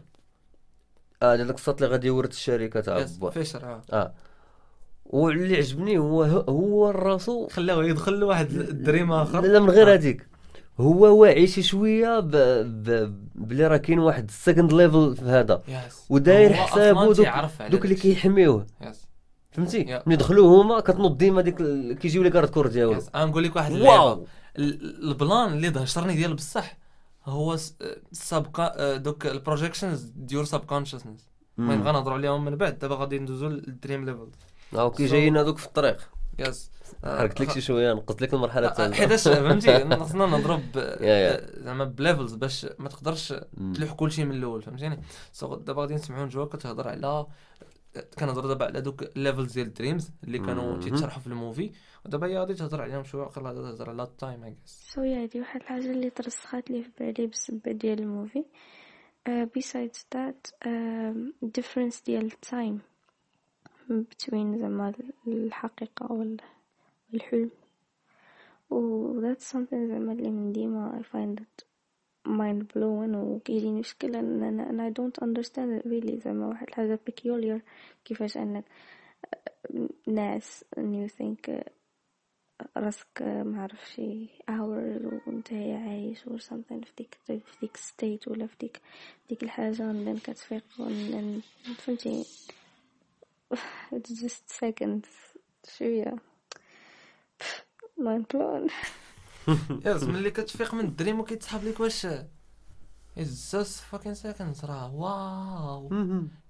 [1.22, 3.82] آه ديال القصات اللي غادي يورث الشركة تاع فيشر آه.
[3.92, 4.12] آه.
[5.06, 9.40] واللي عجبني هو هو راسو خلاوه يدخل له واحد ال dream آخر.
[9.40, 9.94] لا من غير آه.
[9.94, 10.26] هذيك.
[10.80, 12.30] هو واعي شي شوية ب...
[12.30, 13.14] ب...
[13.34, 15.62] بلي راه كاين واحد ال second level في هذا.
[16.10, 17.26] وداير أصلاً دوك
[17.70, 17.94] دوك اللي.
[17.94, 18.66] كيحميوه.
[19.50, 20.02] فهمتي.
[20.06, 21.56] ملي دخلوا هما كتنوض ديما ديك
[21.98, 22.92] كيجيو لي كارد كور ديالو.
[22.92, 24.24] يس غنقول لك واحد اللعبة.
[24.58, 26.76] البلان اللي دهشرني ديال بصح
[27.24, 27.56] هو
[28.12, 28.46] سب
[29.02, 31.26] دوك البروجيكشنز ديور سب كونشسنس
[31.58, 31.82] المهم.
[31.82, 32.78] غنهضروا عليهم من بعد.
[32.78, 34.28] دابا غادي ندوزو للدريم ليفل
[34.74, 36.08] آه، أوكي جايين هذوك في الطريق.
[36.38, 36.70] يس
[37.04, 40.62] حركت لك شي شوية نقصت لك المرحلة الثالثه حيتاش فهمتي؟ خصنا نضرب
[41.00, 41.60] يا.
[41.64, 43.34] زعما بليفلز باش ما تقدرش.
[43.74, 47.26] تلوح كلشي من الأول فهمتيني؟ so دابا غادي نسمعوا نجوا كتهضر على
[48.18, 50.80] كنهضر دابا على دوك ال levels ديال ال dreams اللي كانوا.
[50.80, 51.72] تيتشرحوا في ال movie.
[52.06, 55.22] ودابا هي غادي تهضر عليهم شوية عقل غادي تهضر على ال time yeah so yeah
[55.22, 58.44] هادي واحد الحاجة اللي ترسخات لي في بالي بسبب ديال ال movie.
[59.28, 59.46] Uh,
[60.14, 62.78] that um, difference ديال time
[63.90, 64.92] between زعما
[65.26, 66.40] الحقيقة وال-
[67.12, 67.50] والحلم.
[68.70, 71.64] و that's something زعما اللي من ديما I find it
[72.28, 77.60] mind blowing وكيجيني شكل إن أنا I don't understand it really زعما واحد الحاجة peculiar
[78.04, 78.64] كيفاش انك
[80.06, 81.68] ناس and you think uh,
[82.76, 88.46] راسك ما عرف شي hours وانت عايش or something في ديك في ديك state ولا
[88.46, 88.80] في ديك
[89.28, 91.42] ديك and then كتفيق and then
[91.74, 92.24] فهمتي؟
[93.92, 95.08] It's just seconds.
[95.78, 96.16] شوية.
[97.98, 98.70] Mind blown.
[99.86, 102.06] yes ملي كتفيق من ال dream وكيتسحب لك واش؟
[103.16, 104.94] It's just fucking seconds راه.
[104.94, 105.90] واو.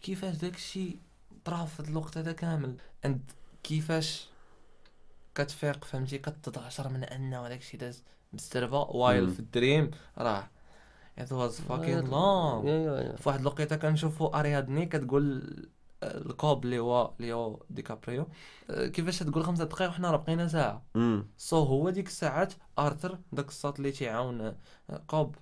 [0.02, 0.98] كيفاش داكشي
[1.44, 3.30] طرا في الوقت هذا كامل؟ and
[3.62, 4.29] كيفاش
[5.34, 9.30] كتفيق فهمتي؟ كتتعشر من أنه داكشي داز بزربه while.
[9.30, 10.48] في ال dream راه.
[12.02, 12.66] Long.
[12.66, 13.16] yeah yeah yeah.
[13.16, 15.56] في واحد الوقيتة كنشوفوا اريادني كتقول
[16.02, 18.26] آه، الكوب اللي هو ليو ديكابريو
[18.70, 20.82] آه، كيفاش تقول خمسة دقائق وحنا راه بقينا ساعة.
[20.94, 21.26] مم.
[21.36, 24.56] so هو ديك الساعات آرثر داك الصوت اللي تيعاون آه،
[25.06, 25.36] كوب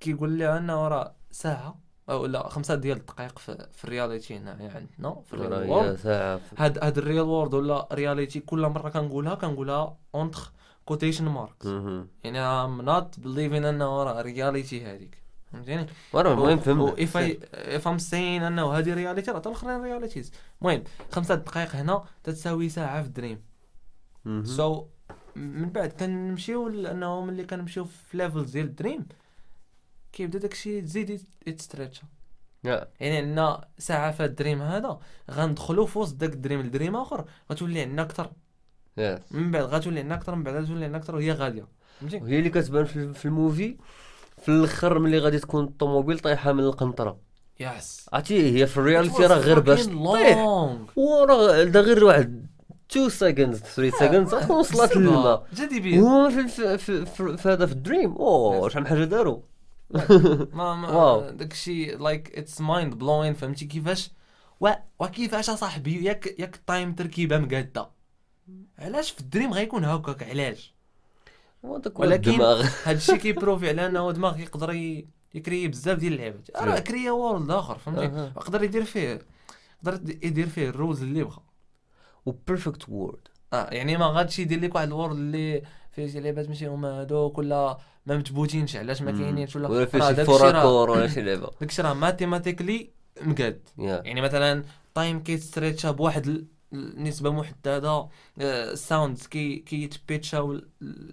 [0.00, 1.83] كيقول لها انه راه ساعة.
[2.10, 6.06] أو لا خمسة ديال الدقائق في, في ال reality هنايا عندنا في ال real world
[6.58, 10.52] هاد هاد ال real world ولا reality كل مرة كنقولها كنقولها entre
[10.84, 11.66] quotation marks.
[12.24, 17.00] يعني I'm not believing أنه راه reality هذيك فهمتيني؟ المهم فهمت.
[17.00, 21.76] if I if I'm saying أنه هذه reality راه حتى الاخرين realities المهم خمسة دقائق
[21.76, 23.38] هنا تتساوي ساعة في
[24.24, 24.44] مهم.
[24.44, 24.86] so
[25.36, 29.06] من بعد كنمشيو لأنه ملي كنمشيو في levels ديال ال dream.
[30.14, 32.02] كيبدا داكشي تزيد يت stretch
[32.64, 32.88] ا yeah.
[33.00, 34.98] يعني عندنا ساعة في ال dream هذا
[35.30, 38.30] غندخلوا في وسط داك ال dream ل dream آخر غتولي عندنا أكثر.
[39.30, 41.66] من بعد غتولي عندنا أكثر من بعد غتولي عندنا أكثر وهي غاديه
[42.00, 43.76] فهمتي؟ وهي اللي كتبان في في ال movie
[44.42, 47.18] في الأخر ملي غادي تكون الطوموبيل طايحة من القنطرة.
[47.60, 52.46] يس عرفتي؟ هي في الرياليتي راه غير باش لونغ وراه دا غير واحد
[52.90, 57.66] 2 سكندز 3 سكندز وصلت للماء جدي بيه هما في في في, في, في هذا
[57.66, 58.12] في الدريم.
[58.12, 59.40] أوه شحال من حاجة داروا؟
[60.58, 61.30] ما ما واو.
[61.30, 64.10] داكشي لايك اتس مايند بلوين فهمتي؟ كيفاش؟
[64.60, 64.68] و
[64.98, 67.90] وكيفاش أصاحبي ياك ياك التايم تركيبة مقادة.
[68.78, 70.74] علاش في الدريم غيكون هكاك؟ علاش؟
[72.08, 74.72] ولكن- الدماغ هادشي كيبروفي على أنه دماغ يقدر
[75.34, 78.02] ي créer بزاف ديال اللعبات راه créa world آخر فهمتي.
[78.36, 79.20] يقدر يدير فيه
[79.84, 81.42] يقدر يدير فيه ال rules اللي بغا
[82.26, 86.20] و perfect world آه يعني ما غادش يدير لك واحد ال world اللي فيه شي
[86.20, 89.86] لعبات ماشي هما هادوك ولا ما متبوتينش علاش ما كاينينش ولا ولا
[90.32, 90.42] شي
[90.92, 91.50] ولا شي لعبة.
[91.60, 92.90] داكشي راه mathematically
[93.20, 93.68] مقاد.
[94.04, 98.08] يعني مثلا time كيت stretch ا بواحد النسبة محددة
[98.40, 100.60] ال sounds كي كيت pitch او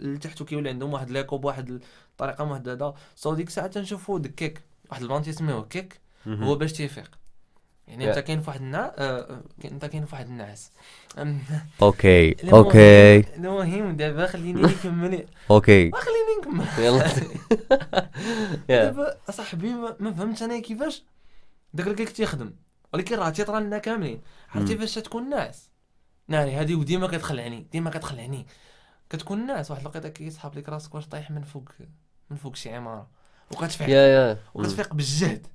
[0.01, 2.93] لتحت وكيولي عندهم واحد ليكو بواحد الطريقة محددة.
[3.15, 7.20] so ديك الساعة تنشوفو دكيك واحد ال plan تيسميوه kick هو باش تيفيق
[7.91, 8.19] يعني انت.
[8.19, 10.71] كاين فواحد النع آه، انت كاين فواحد النعاس.
[11.81, 13.19] okay okay.
[13.19, 15.25] المهم دابا خليني نكمل.
[15.51, 15.91] okay.
[15.91, 16.85] خليني نكمل.
[16.85, 17.07] يلا.
[18.83, 21.03] دابا اصاحبي ما فهمتش أنا كيفاش
[21.73, 22.53] داك ال kick تيخدم.
[22.93, 24.21] ولكن راه تيطرا لنا كاملين.
[24.49, 24.77] عرفتي.
[24.77, 25.69] فاش تكون ناعس
[26.27, 27.67] ناري هادي وديما كتخلعني.
[27.71, 28.47] ديما كتخلعني.
[29.09, 31.69] كتكون ناعس واحد الوقيته كيسحب لك راسك واش طايح من فوق
[32.29, 33.07] من فوق شي عمارة.
[33.51, 35.47] وكتفيق يا يا وكتفيق بالجهد.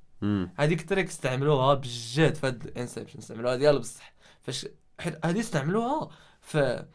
[0.56, 4.12] هذيك ال trick استعملوها بالجهد في هاد ال Inception استعملوها ديال بصح.
[4.42, 4.66] فاش
[5.00, 6.86] حيت هادي استعملوها في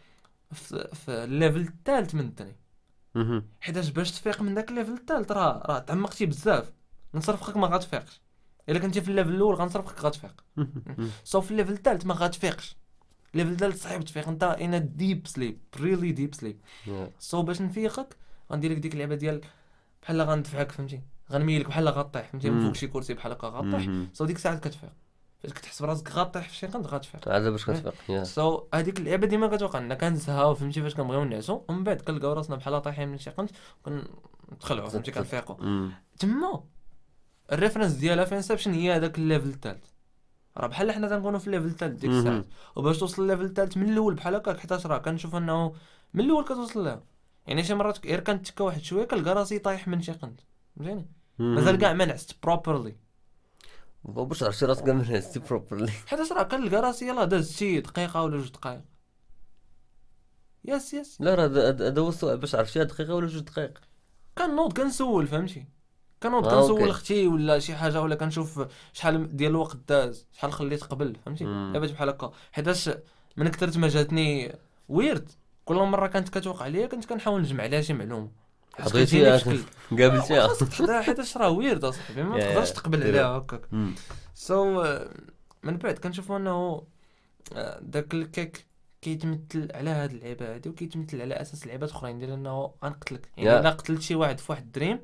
[0.51, 2.55] في, في ال level الثالث من ال dream
[3.15, 3.47] مهم.
[3.61, 6.71] حيتاش باش تفيق من داك ال level الثالث راه راه تعمقتي بزاف.
[7.13, 8.21] نصرفقك ما غاتفيقش
[8.69, 10.43] إلا كنتي في ال level الأول غنصرفقك غاتفيق.
[11.23, 12.75] so في ال level الثالث ما غاتفيقش
[13.33, 14.27] ال level الثالث صعيب تفيق.
[14.27, 16.59] انت in deep sleep really deep sleep.
[17.19, 18.17] so باش نفيقك
[18.51, 19.41] غندير لك ديك اللعبة ديال
[20.01, 22.65] بحال غندفعك فهمتي؟ غنميلك بحال غطيح فهمتي؟ من.
[22.65, 23.89] فوق شي كرسي بحال هكا غطيح.
[24.13, 24.89] so ديك الساعة كتفيق.
[25.39, 28.23] فاش كتحس براسك غاطيح في شي قنت غاتفيق عاد باش كتفيق يا.
[28.23, 29.95] so هذيك اللعبة ديما كتوقع لنا.
[29.95, 33.51] كنزهاو فهمتي؟ فاش كنبغيو نعسو ومن بعد كنلقاو راسنا بحال طايحين من شي قنت
[33.85, 35.91] وكنتخلعوا فهمتي؟ كنفيقوا مم.
[36.19, 36.63] تما
[37.51, 39.85] ال reference ديالها في Inception هي هذاك ال level الثالث.
[40.57, 42.11] راه بحال حنا تنكونوا في ال level الثالث ديك.
[42.11, 45.73] الساعات وباش توصل لل level الثالث من الأول بحال هكاك حيتاش راه؟ كنشوف انه
[46.13, 47.03] من الأول كتوصل لها.
[47.47, 50.39] يعني شي مرات غير كنتكا واحد شوية كنلقى راسي طايح من شي قنت.
[50.75, 51.09] فهمتيني؟
[51.41, 52.95] مازال كاع ما نعست properly
[54.03, 58.23] باش عرفتي راسك كاع من نعستي properly حيتاش راه كنلقى راسي يلاه داز شي دقيقة
[58.23, 58.81] ولا جوج دقائق
[60.65, 63.77] yes yes لا راه هذا- هو السؤال باش عرفتي دقيقة ولا جوج دقائق
[64.37, 65.65] كنوض كنسول فهمتي؟
[66.23, 66.91] كنوض آه، كنسول okay.
[66.91, 68.61] أختي ولا شي حاجة ولا كنشوف
[68.93, 71.43] شحال ديال الوقت داز شحال خليت قبل فهمتي.
[71.43, 72.31] لعبات بحال هكا.
[72.51, 72.89] حيتاش
[73.37, 74.55] من كثرت ما جاتني
[74.89, 75.31] weird
[75.65, 78.31] كل مرة كانت كتوقع ليا كنت كنحاول نجمع عليها شي معلومة.
[78.79, 79.59] بشكل
[79.99, 82.71] قابلتيها خاصك تحضرها حيتاش راه weird اصاحبي ما تقدرش.
[82.71, 83.03] تقبل.
[83.03, 83.61] عليها هكاك.
[84.35, 84.83] so
[85.63, 86.83] من بعد كنشوفوا انه
[87.55, 88.65] آه، داك ال kick
[89.01, 93.59] كيتمثل على هاد اللعبه هادي وكيتمثل على أساس لعبات أخرين ديال إنه غنقتلك يعني.
[93.59, 94.99] إلا قتلت شي واحد في واحد ال dream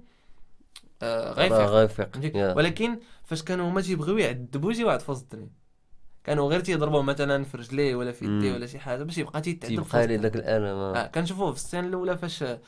[1.02, 2.58] آه غيفيق غيفيق.
[2.58, 5.50] ولكن فاش كانوا هما تيبغيو يعذبوا شي واحد في وسط ال dream
[6.24, 8.54] كانوا غير تيضربوه مثلا في رجليه ولا في يديه.
[8.54, 10.22] ولا شي حاجة باش يبقى تيتعذب تيبقى وسط لي ال dream.
[10.22, 11.08] ذاك الألم آه آه.
[11.08, 12.60] كنشوفوه في ال scene الأولى فاش آه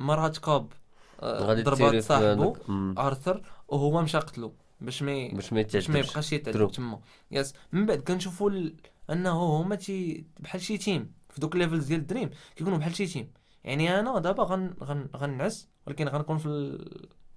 [0.00, 0.72] مرات Cobb
[1.20, 2.56] آه غادي ضربات صاحبه.
[2.98, 4.54] آرثر وهو مشى قتلو.
[4.80, 6.32] باش ما باش ما باش ما يبقاش.
[6.32, 7.00] يتعذب تما.
[7.30, 7.54] yes.
[7.72, 8.74] من بعد كنشوفوا ال...
[9.10, 11.12] أنه هما تي بحال شي team.
[11.30, 13.32] في دوك ال levels ديال ال dream كيكونوا بحال شي team.
[13.64, 14.74] يعني أنا دابا غن...
[14.82, 15.08] غن...
[15.16, 16.46] غنعس ولكن غنكون في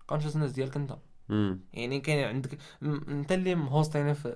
[0.02, 0.98] ال consciousness ديالك أنت.
[1.74, 4.36] يعني كاين عندك أنت اللي م hosting في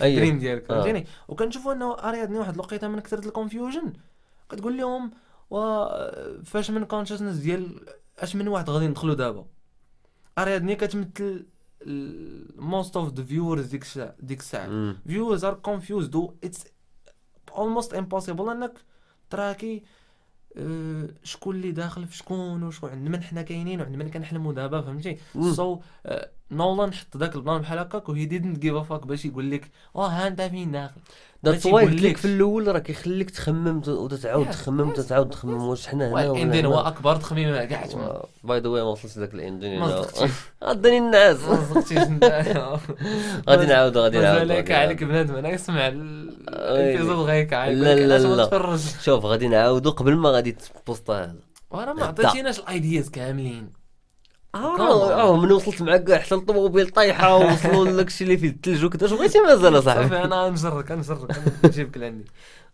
[0.00, 0.14] أي.
[0.14, 0.70] ال dream ديالك.
[0.70, 0.74] آه.
[0.74, 3.92] فهمتيني؟ وكنشوفوا أنه Ariadne واحد الوقيته من كثره ال confusion
[4.50, 5.10] كتقول لهم
[5.50, 5.84] و
[6.44, 7.80] فاش من consciousness ديال
[8.18, 9.46] اش من واحد غادي ندخلوا دابا
[10.38, 11.46] Ariadne كتمثل
[12.56, 14.96] most of the viewers ديك الساعة ديك الساعة مم.
[15.08, 16.60] viewers are confused و it's
[17.52, 18.72] almost impossible انك
[19.30, 19.82] track ي
[20.56, 24.80] آه، شكون اللي داخل في شكون وشكون عند من حنا كاينين وعند من كنحلموا دابا
[24.80, 25.18] فهمتي.
[25.54, 25.80] so
[26.54, 29.70] نولان حط ذاك ال plan بحال هكاك و he give a fuck باش يقول لك
[29.96, 30.88] آه ها انت فين
[31.42, 32.16] داخل ما واي لك.
[32.16, 35.62] في الأول راه كيخليك تخمم وتتعاود تخمم وتتعاود تخمم.
[35.62, 36.80] واش حنا هنا ال ending هو.
[36.80, 40.06] اكبر تخميم كاع تما by the way ما وصلتش ذاك ال ending ما.
[40.64, 41.98] غادي الناس ما صدقتيش
[43.48, 45.06] غادي نعاودو غادي غادي عليك نعاودو.
[45.06, 48.78] بنادم أنا يسمع الإبيزود غيك عليك لا، لا، لا.
[49.02, 51.34] شوف غادي نعاودو قبل ما غادي تبوسطا هذا
[51.70, 52.04] وأنا ما.
[52.04, 53.83] عطيتيناش الايدياز كاملين
[54.54, 59.06] آه آه، من وصلت كاع حتى الطوموبيل طايحه ووصلوا لك الشيء اللي فيه الثلج وكذا.
[59.06, 62.24] شو بغيتي مازال صافي اصاحبي أنا نجرك نجرك نجيبك لعندي.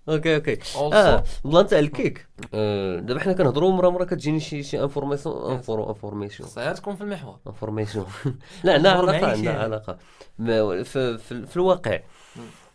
[0.08, 0.58] أوكي أوكي.
[0.76, 2.26] آه بلان تاع الكيك.
[2.54, 7.36] آه، دابا حنا كنهضروا مرة مرة كتجيني شي شي انفورماسيون انفورميشن خصها تكون في المحور.
[7.46, 8.04] انفورميشن
[8.64, 9.26] لا عندها علاقة.
[9.26, 9.98] عندها علاقة.
[10.84, 12.00] في, الواقع.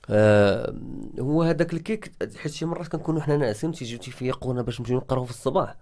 [0.09, 0.73] آه
[1.19, 5.23] هو هذاك ال kick حيت شي مرات كنكونوا حنا ناعسين تيجيو تيفيقونا باش نمشيو نقراو
[5.25, 5.75] في الصباح.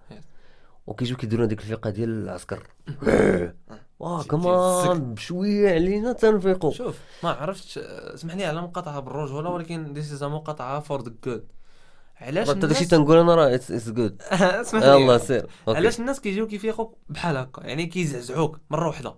[0.87, 2.67] وكيجيو كيديروا ديك الفيقه ديال العسكر.
[3.99, 10.11] واه كمان بشوية علينا تنفيقوا شوف ما عرفتش اسمح لي على مقاطعة بالرجوله ولكن this
[10.11, 11.47] is مقاطعة for the good
[12.21, 15.47] علاش هذا الشيء الناس تنقول أنا راه it's good اسمح لي يلا سير.
[15.67, 19.15] علاش الناس كيجيو كيفيقوا بحال هكا؟ يعني كيزعزعوك مرة واحدة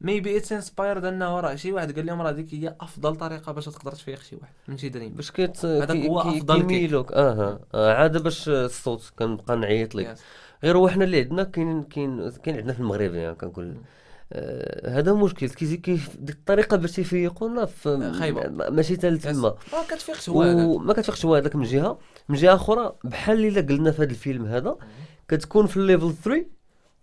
[0.00, 3.64] maybe it's inspired أنه راه شي واحد قال لهم راه ديك هي أفضل طريقة باش
[3.64, 4.52] تقدر تفيق شي واحد.
[4.68, 6.52] من شي dream؟ باش كيت هذاك هو kick.
[6.52, 7.12] كيميلوك.
[7.12, 10.16] آه آه، عاد باش الصوت كنبقى نعيط لك.
[10.16, 10.20] Yes.
[10.64, 13.76] غير هو حنا اللي عندنا كاين كاين كاين عندنا في المغرب يعني كنقول
[14.32, 15.48] آه هذا مشكل.
[15.48, 17.96] كيجي كيف ديك الطريقة باش تيفيقونا في
[18.70, 20.66] ماشي حتى لتما ما كتفيقش هو هذاك.
[20.66, 21.98] وما كتفيقش هو هذاك من جهة.
[22.28, 24.76] من جهة أخرى بحال اللي قلنا في هذا الفيلم هذا
[25.28, 26.44] كتكون في ال level 3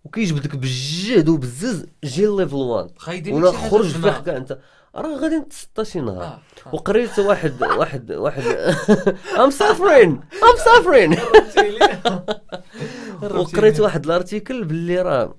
[0.04, 4.58] وكيجبدك بالجهد وبالزز جي ال level 1 خايدين ولا خرج في كاع أنت.
[4.94, 6.22] راه غادي نتسطى شي نهار.
[6.22, 6.26] آه،
[6.66, 6.74] آه.
[6.74, 8.42] وقريت واحد واحد واحد.
[9.38, 11.16] I'm suffering I'm suffering
[13.22, 15.34] وقريت واحد ال article باللي راه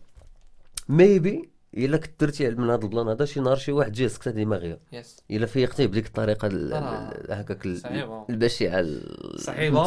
[0.89, 4.31] maybe الا كنت درتي من هذا ال plan هذا شي نهار شي واحد جا سكتة
[4.31, 7.33] دماغيه yes الا فيقتيه بديك الطريقة ال- آه.
[7.33, 7.65] هكاك.
[8.29, 9.83] البشعه ال- صعيبه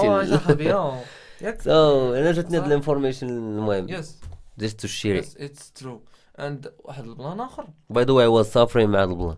[1.64, 2.64] سو أنا جاتني هاد.
[2.66, 3.88] الانفورميشن المهم.
[3.88, 4.16] يس
[4.59, 6.00] جست تو شير يس اتس ترو
[6.38, 7.66] اند واحد البلان آخر.
[7.90, 9.37] باي ذا واي واز سافرين مع البلان.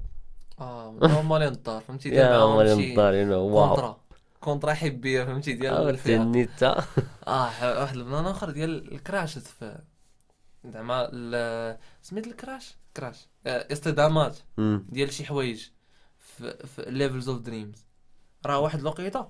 [0.60, 3.94] آه هما اللي نضار فهمتي؟ مالي شي نضار يو واو
[4.42, 6.84] كونترا حبيه فهمتي؟ ديال تا
[7.26, 9.78] آه ح- واحد البلان اخر ديال الكراش في
[10.64, 11.08] زعما
[12.02, 13.26] سميت الكراش؟ كراش.
[13.46, 14.38] آه، اصطدامات.
[14.88, 15.66] ديال شي حوايج
[16.18, 16.54] في
[16.86, 17.86] levels of dreams
[18.46, 19.28] راه واحد الوقيتة.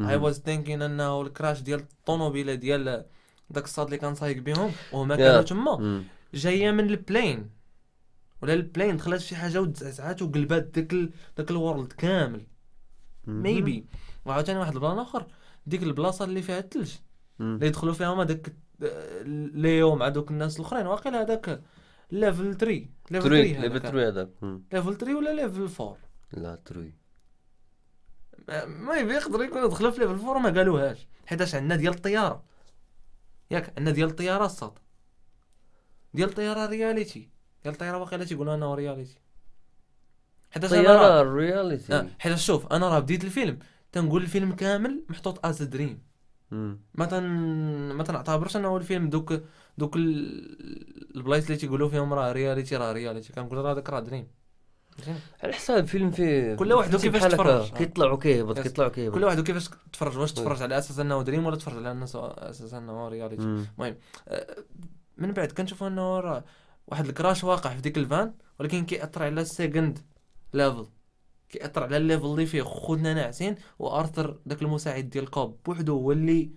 [0.00, 3.04] I was thinking أنه ال crash ديال الطوموبيلة ديال
[3.50, 5.16] داك الصاد اللي كان سايق بهم وهما.
[5.16, 6.04] كانوا تما.
[6.34, 7.50] جاية من ال plane
[8.42, 11.10] ولا ال plane دخلت شي حاجة وتزعزعات وقلبات داك ال...
[11.36, 12.46] داك ال world كامل.
[13.26, 13.86] maybe
[14.24, 15.26] وعاوتاني واحد ال plan آخر.
[15.66, 16.92] ديك البلاصة اللي فيها الثلج.
[17.40, 18.52] اللي يدخلوا فيها هما داك
[19.54, 20.86] ليو مع دوك الناس الأخرين.
[20.86, 21.62] واقيلا هذاك
[22.10, 23.82] level 3 level 3 three level هذاك.
[23.92, 24.62] three هذاك مم.
[24.72, 25.96] level 3 ولا level 4
[26.32, 26.94] la trois
[28.48, 31.06] may- maybe يقدر يكون دخلوا في level four ما قالوهاش.
[31.26, 32.42] حيتاش عندنا ديال الطيارة.
[33.50, 34.78] ياك عندنا ديال الطيارة الصاد
[36.14, 37.28] ديال الطيارة reality
[37.62, 39.18] ديال الطيارة واقيلا تيقولوا أنه reality
[40.50, 43.58] حيتاش أنا راه ال reality آه، حيتاش شوف أنا راه بديت الفيلم.
[43.94, 46.02] تنقول الفيلم كامل محطوط as dream.
[46.94, 47.22] ما تن
[47.92, 49.34] ما تنعتبرش إنه الفيلم دوك
[49.78, 54.26] دوك ال- البلايص اللي تيقولوا فيهم راه reality راه reality كنقول راه داك راه dream؟
[55.42, 57.72] على حساب فيلم فيه كل واحد هكا، تفرج.
[57.72, 58.62] كيطلعوا كيهبط yes.
[58.62, 60.32] كيطلعوا كيهبط كل واحد وكيفاش تفرج واش.
[60.32, 63.66] تفرج على أساس إنه dream ولا تفرج على أساس إنه reality مم.
[64.28, 64.56] آه،
[65.18, 66.44] من بعد كنشوفوا إنه راه
[66.86, 69.98] واحد ال crash واقع في ديك الفان ولكن كيأثر على ال second
[70.54, 70.86] level
[71.54, 76.12] كيأثر على ال level اللي فيه خوتنا ناعسين وأرثر داك المساعد ديال كوب بوحدو هو
[76.12, 76.50] اللي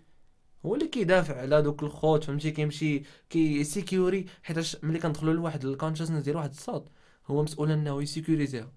[0.65, 5.69] هو اللي كيدافع على دوك الخوت فهمتي؟ كيمشي كي sécuri حيتاش ملي كندخلوا لواحد ال
[5.69, 6.89] consciousness ديال واحد الصوت
[7.27, 8.71] هو مسؤول انه يسيكوريزيها.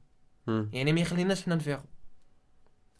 [0.47, 0.71] مم.
[0.73, 1.85] يعني ما يخليناش حنا نفيقوا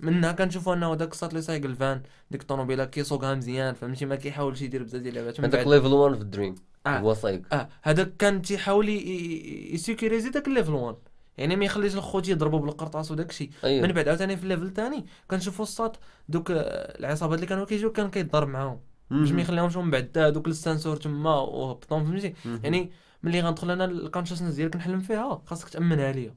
[0.01, 4.63] منها كنشوفوا انه داك الصوت اللي سايق الفان ديك الطوموبيلة كيسوقها مزيان فهمتي؟ ما كيحاولش
[4.63, 5.69] يدير بزاف ديال اللعبات بعد.
[5.69, 6.55] level 1 في ال dream
[6.87, 6.99] آه.
[6.99, 7.69] هو صايق آه.
[7.83, 10.97] هذاك كان تيحاول ي- ي- يسيكوريزي داك ال level 1
[11.41, 14.63] يعني ما يخليش الخوت يضربوا بالقرطاس وداك الشيء من أيوه بعد عاوتاني في ال level
[14.63, 15.97] الثاني كنشوفوا الصوت
[16.29, 16.57] دوك آه،
[16.99, 18.81] العصابات اللي كانوا كيجيو كان كيتضرب معاهم.
[19.11, 20.33] باش ما يخليهمش من بعد.
[20.35, 22.35] دوك السنسور تما وهبطهم فهمتي.
[22.45, 26.35] يعني ملي غندخل أنا ال consciousness ديالك نحلم فيها خاصك تأمنها ليا.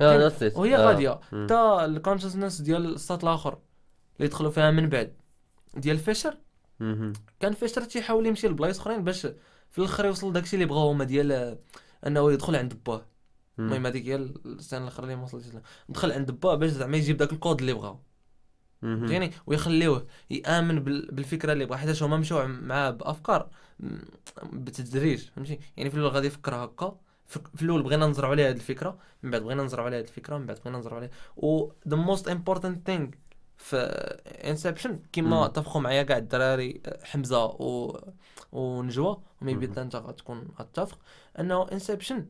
[0.00, 1.20] آه ات وهي غادية.
[1.20, 3.58] حتى ال consciousness ديال الصوت الآخر
[4.16, 5.12] اللي دخلوا فيها من بعد
[5.76, 6.36] ديال فيشر.
[7.40, 9.26] كان فيشر تيحاول يمشي لبلايص أخرين باش
[9.70, 11.58] في الآخر يوصل داكشي اللي بغاو هما ديال آه،
[12.06, 13.06] أنه يدخل عند باه
[13.58, 13.86] المهم.
[13.86, 14.14] هذيك هي
[14.46, 17.72] السنة الاخرى اللي ما وصلتش لها دخل عند باه باش زعما يجيب داك الكود اللي
[17.72, 17.98] بغاو.
[18.82, 21.76] فهمتيني؟ ويخليوه يآمن بال- بالفكرة اللي بغا.
[21.76, 23.48] حيتاش هما مشاو معاه بأفكار
[24.42, 26.98] بالتدريج فهمتي؟ يعني في الأول غادي يفكر هكا.
[27.26, 28.98] في الأول بغينا نزرعوا عليه هذه الفكرة.
[29.22, 30.38] من بعد بغينا نزرعوا عليه هذه الفكرة.
[30.38, 33.16] من بعد بغينا نزرعوا عليه و the most important thing
[33.56, 33.76] في
[34.44, 35.46] انسبشن كما.
[35.46, 38.00] اتفقوا معايا كاع الدراري حمزة و
[38.52, 40.98] ونجوى وميبي انت غتكون اتفق
[41.38, 42.26] أنه Inception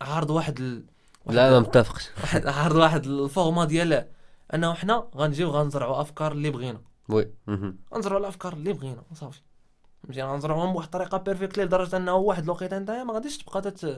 [0.00, 0.84] عارض واحد ال...
[1.24, 2.10] واحد لا ما متفقش.
[2.20, 4.08] واحد عارض واحد ال format ديال
[4.54, 6.80] أنه حنا غنجيو غنزرعوا أفكار اللي بغينا.
[7.08, 7.30] oui.
[7.94, 9.40] غنزرعوا الأفكار اللي بغينا صافي.
[10.02, 13.90] فهمتي غنزرعوهم بواحد الطريقة perfectly لدرجة أنه واحد الوقيتة نتايا ما غاديش تبقى تت ما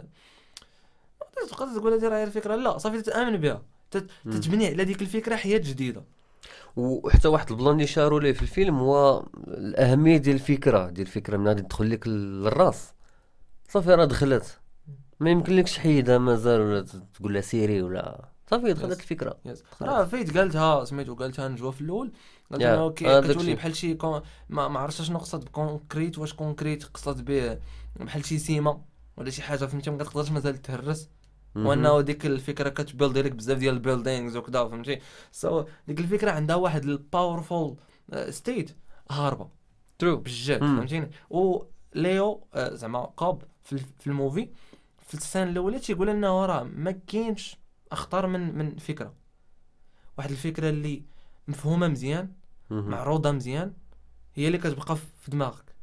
[1.38, 2.56] غاديش تبقى تقول هذه راه هي الفكرة.
[2.56, 3.62] لا صافي تتأمن بها.
[3.90, 4.10] تت-.
[4.24, 6.04] تتبني على ديك الفكرة حياة جديدة.
[6.76, 11.36] وحتى واحد ال plan اللي شاروا ليه في الفيلم هو الأهمية ديال الفكرة ديال الفكرة
[11.36, 12.94] من غادي تدخل لك للراس.
[13.68, 14.58] صافي راه دخلت.
[15.20, 19.00] ما يمكن لكش تحيدها مازال ولا تقول لها سيري ولا صافي دخلت.
[19.00, 19.38] الفكرة
[19.82, 22.12] راه فايت قالتها سميتو قالتها نجوى في الأول
[22.50, 22.66] قالت Yeah.
[22.66, 23.54] انه كي- آه، داك كتولي.
[23.54, 27.58] بحال شي con- ما ما عرفتش شنو قصد ب concrete واش concrete قصد به
[27.96, 28.80] بحال شي سيما
[29.16, 31.08] ولا شي حاجة فهمتي ما كتقدرش مازال تهرس.
[31.56, 34.98] وأنه ديك الفكرة كت build لك بزاف ديال ال buildings وكذا فهمتي
[35.32, 37.76] so ديك الفكرة عندها واحد ال powerful
[38.30, 38.76] state
[39.10, 39.48] هاربة
[39.98, 40.60] true بجد.
[40.60, 43.12] فهمتيني وليو آه، زعما
[43.72, 44.48] ال- في ال movie
[45.06, 47.56] في السنة الأولى تيقول انه راه ما كاينش
[47.92, 49.14] اخطر من من فكرة.
[50.18, 51.02] واحد الفكرة اللي
[51.48, 52.32] مفهومة مزيان
[52.70, 53.72] معروضة مزيان
[54.34, 55.74] هي اللي كتبقى في دماغك.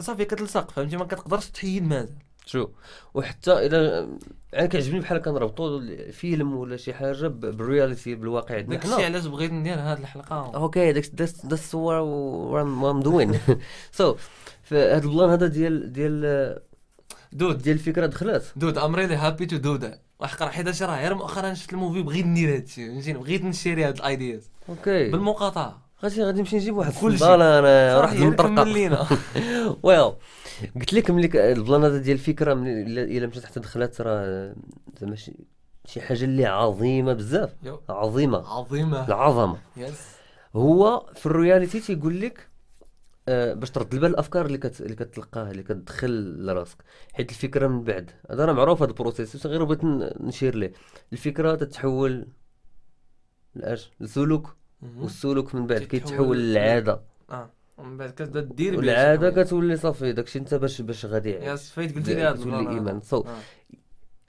[0.00, 2.18] صافي كتلصق فهمتي؟ ما كتقدرش تحيد مازال.
[2.46, 2.68] شو؟
[3.14, 4.08] وحتى إلى
[4.54, 9.26] أنا كيعجبني بحال كنربطوا الفيلم ولا شي حاجة بال reality بالواقع عندنا داك حنا علاش
[9.26, 13.40] بغيت ندير هاد الحلقة؟ okay داك that's that's what I'm doing
[13.92, 14.16] so
[14.68, 16.58] فهاد ال plan هذا ديال ديال
[17.32, 17.58] dude.
[17.58, 21.54] ديال الفكرة دخلت dude I'm really happy to do that وحقا حيت راه غير مؤخرا
[21.54, 25.10] شفت ال movie بغيت ندير هادشي فهمتيني؟ بغيت ن share ي هاد ال ideas okay.
[25.10, 25.88] بالمقاطعة.
[26.02, 29.06] غادي غادي نمشي نجيب واحد كل الصندالة أنا المطرقه لينا
[29.82, 30.12] well
[30.74, 34.54] قلت لك ملي ال plan هذا ديال الفكرة إلا مشات حتى دخلت راه
[35.00, 35.32] زعما شي
[35.86, 37.50] شي حاجة اللي عظيمة بزاف.
[37.88, 38.58] عظيمة.
[38.58, 39.06] عظيمة.
[39.08, 39.56] العظمة.
[39.76, 40.00] yes
[40.56, 42.48] هو في ال reality تيقول لك
[43.28, 44.80] باش ترد البال الأفكار اللي كت...
[44.80, 46.76] اللي كتلقاها اللي كتدخل لراسك.
[47.12, 48.10] حيت الفكرة من بعد.
[48.30, 49.84] هذا راه معروف هذا ال process غير بغيت
[50.20, 50.72] نشير ليه.
[51.12, 52.28] الفكرة تتحول
[53.54, 54.56] لأش؟ لسلوك.
[54.98, 57.00] والسلوك من بعد كيتحول للعادة.
[57.30, 57.50] آه.
[57.78, 59.42] ومن بعد كتبدا دير والعادة.
[59.42, 60.12] كتولي صافي.
[60.12, 62.94] داكشي انت باش باش غادي yes فايت قلتي لي تولي ال plan إيمان.
[62.96, 63.04] هذا.
[63.04, 63.38] so آه.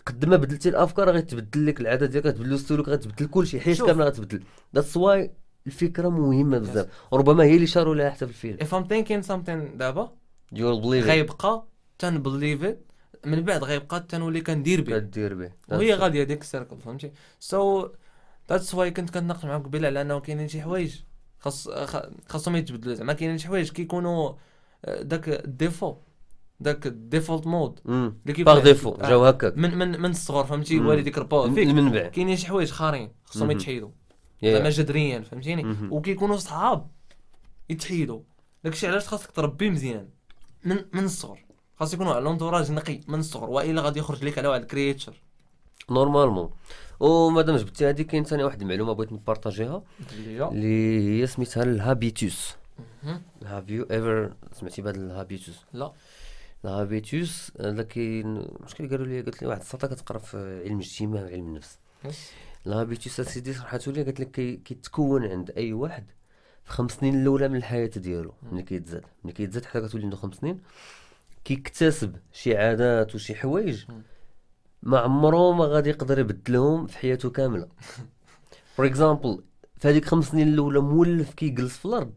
[0.06, 3.82] قد ما بدلتي الأفكار غتبدل لك العادة ديالك غتبدل السلوك غتبدل كل شيء حيت.
[3.82, 4.44] كامله غتبدل.
[4.76, 5.32] that's why
[5.70, 6.88] الفكرة مهمة بزاف.
[7.14, 8.58] ربما هي اللي شاروا لها حتى في الفيلم.
[8.58, 10.12] If I'm thinking something دابا
[10.52, 11.68] you believe غيبقى
[12.00, 12.76] تن believe
[13.26, 15.00] من بعد غيبقى تنولي كندير به.
[15.00, 15.52] كدير به.
[15.70, 17.88] وهي غادية ديك ال circle فهمتي؟ so
[18.50, 20.96] that's why كنت كنتناقش معاك قبيلة على أنه كاينين شي حوايج.
[21.40, 21.70] خاص
[22.28, 23.14] خاصهم يتبدلوا زعما.
[23.14, 24.34] كاينين شي حوايج كيكونوا
[24.86, 25.96] آه، داك ال défaut
[26.60, 27.80] داك ال default mode.
[27.86, 28.98] اللي كيف par défaut.
[29.02, 29.58] جاو هكاك.
[29.58, 30.80] من من من الصغر فهمتي.
[30.80, 31.68] والديك رباو فيك.
[31.68, 33.52] المنبع كاينين شي حوايج خارين مهم.
[33.52, 33.90] يتحيدوا
[34.44, 35.78] زعما جذريا فهمتيني.
[35.92, 36.88] وكيكونوا صحاب
[37.70, 38.22] يتحيدوا.
[38.64, 40.10] داكشي علاش خاصك تربي مزيان.
[40.66, 41.40] من من الصغر.
[41.80, 45.22] خاص يكونوا على l'entourage نقي من الصغر والا غادي يخرج لك على واحد ال creature
[45.92, 46.50] normalement.
[47.00, 49.84] ومادام جبتي هذه كاين ثاني واحد المعلومة بغيت نبارطاجيها
[50.30, 52.56] اللي هي سميتها ال habitus.
[53.46, 55.92] have you ever سمعتي بهذا ال habitus؟ لا.
[56.66, 61.22] ال habitus هذا كاين مشكل قالوا لي قالت لي واحد السلطه كتقرا في علم الاجتماع
[61.22, 61.80] وعلم النفس.
[62.68, 66.06] ال habitus اسيدي شرحاتو لي قالت لك كي- كيتكون عند أي واحد
[66.64, 69.04] في خمس سنين الأولى من الحياة ديالو ملي كيتزاد.
[69.24, 70.60] ملي كيتزاد حتى كتولي عنده خمس سنين
[71.46, 73.86] كيكتسب شي عادات وشي حوايج.
[74.84, 77.68] ما عمره ما غادي يقدر يبدلهم في حياته كاملة.
[78.76, 79.44] for example
[79.78, 82.14] في هذيك خمس سنين الأولى مولف كيجلس في الأرض.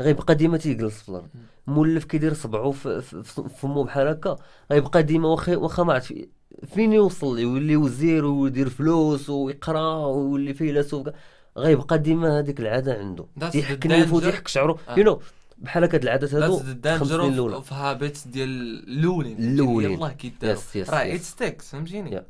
[0.00, 1.28] غيبقى ديما تيجلس في الأرض.
[1.66, 3.22] مولف كيدير صبعو في
[3.58, 4.36] فمو بحال هكا.
[4.72, 6.14] غيبقى ديما واخا واخا ما عرف
[6.74, 11.08] فين يوصل يولي وزير ويدير فلوس ويقرا ويولي فيلسوف
[11.58, 14.20] غيبقى ديما هذيك العادة عنده تيحك نيفو.
[14.20, 14.98] تيحك شعرو آه.
[14.98, 15.20] you know
[15.58, 18.48] بحال هكا العادات هادو that's خمس سنين الأولى of habits ديال
[18.88, 19.92] الأولين فهمتيني؟ الأولين.
[19.92, 21.14] يلاه كيداروا راه.
[21.14, 22.22] it sticks فهمتيني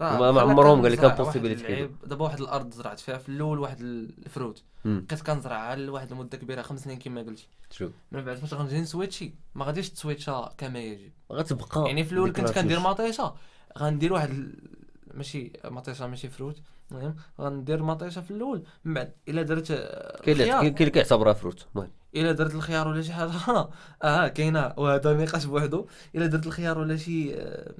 [0.00, 1.46] ما- ما عمرهم قال لك نزرع كان.
[1.46, 1.96] العيب.
[2.06, 4.62] دابا واحد الأرض زرعت فيها في الأول واحد ال fruit.
[4.84, 9.34] كنت كنزرعها لواحد المدة كبيرة خمس سنين كما قلتي شوف من بعد فاش غنجي نسويتشي
[9.54, 12.80] ما غاديش تسويتشا كما يجب غتبقى يعني في الأول كنت كندير.
[12.80, 13.34] مطيشة
[13.78, 14.52] غندير واحد.
[15.14, 16.62] ماشي مطيشة ماشي فروت
[16.92, 21.66] المهم غندير مطيشة في الأول من بعد إلا درت آه، كاين كاين اللي كيعتبرها فروت
[21.74, 23.30] المهم إلا درت الخيار ولا شي حاجة
[24.02, 27.74] آه كاينة وهذا نقاش بوحدو إلا درت الخيار ولا شي آه،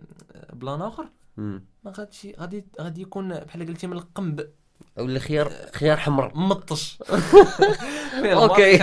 [0.53, 1.09] بلان آخر.
[1.37, 1.63] ما
[1.99, 4.51] غادي غادي غادي يكون بحال قلتي ملقم ب-
[4.99, 6.99] أو اللي خيار خيار حمر مطش.
[8.25, 8.83] أوكي.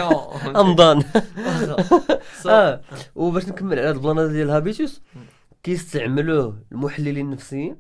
[0.60, 1.04] أمضان.
[2.50, 2.82] آه.
[3.16, 5.22] وباش نكمل على هاد ال plan هذا ديال ال habitus مم.
[5.64, 7.78] كيستعملوه المحللين النفسيين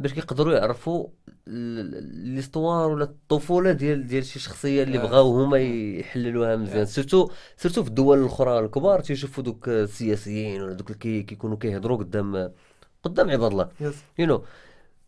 [0.00, 1.06] باش كيقدروا يعرفوا
[1.46, 5.02] l'histoire ولا الطفولة ديال ديال شي شخصية اللي Yes.
[5.02, 6.86] بغاو هما يحللوها مزيان.
[6.86, 6.88] Yes.
[6.88, 11.96] surtout surtout في الدول الأخرى الكبار تيشوفوا دوك السياسيين ولا دوك اللي كي- كيكونوا كيهضروا
[11.96, 12.50] قدام
[13.02, 13.68] قدام عباد الله.
[13.80, 14.42] yes you know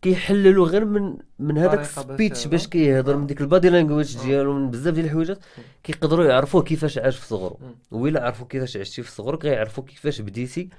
[0.01, 2.69] كيحللوا غير من من هذاك ال speech باش يهضر.
[2.71, 3.17] كيهضر آه.
[3.17, 4.23] من ديك ال body language آه.
[4.23, 5.39] ديالو من بزاف ديال الحويجات
[5.83, 7.57] كيقدروا يعرفوا كيفاش عاش في صغره.
[7.61, 7.75] مم.
[7.91, 10.69] وإلا عرفوا كيفاش عشتي في صغرك غيعرفوا كيفاش بديتي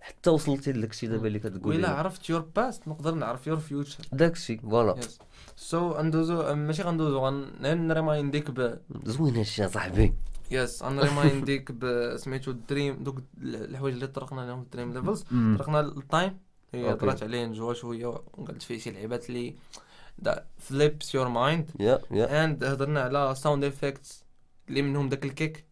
[0.00, 3.56] حتى وصلتي لداك الشيء دابا اللي كتقول وإلا لي عرفت your past نقدر نعرف your
[3.56, 4.96] future داك الشيء voilà
[5.56, 10.14] so ندوزو ماشي غندوزو غن نريماينديك ب زوين هادشي يا صاحبي.
[10.50, 15.22] yes غنريماينديك ب سميتو ال dream دوك الحوايج اللي طرقنا لهم ال dream levels.
[15.58, 16.38] طرقنا ال time
[16.74, 16.92] هي.
[16.92, 19.54] هضرات عليه نجوى شوية وقلت فيه شي لعبات اللي
[20.58, 22.44] flips your mind yeah yeah.
[22.44, 24.24] And هضرنا على sound effects
[24.68, 25.64] اللي منهم داك ال kick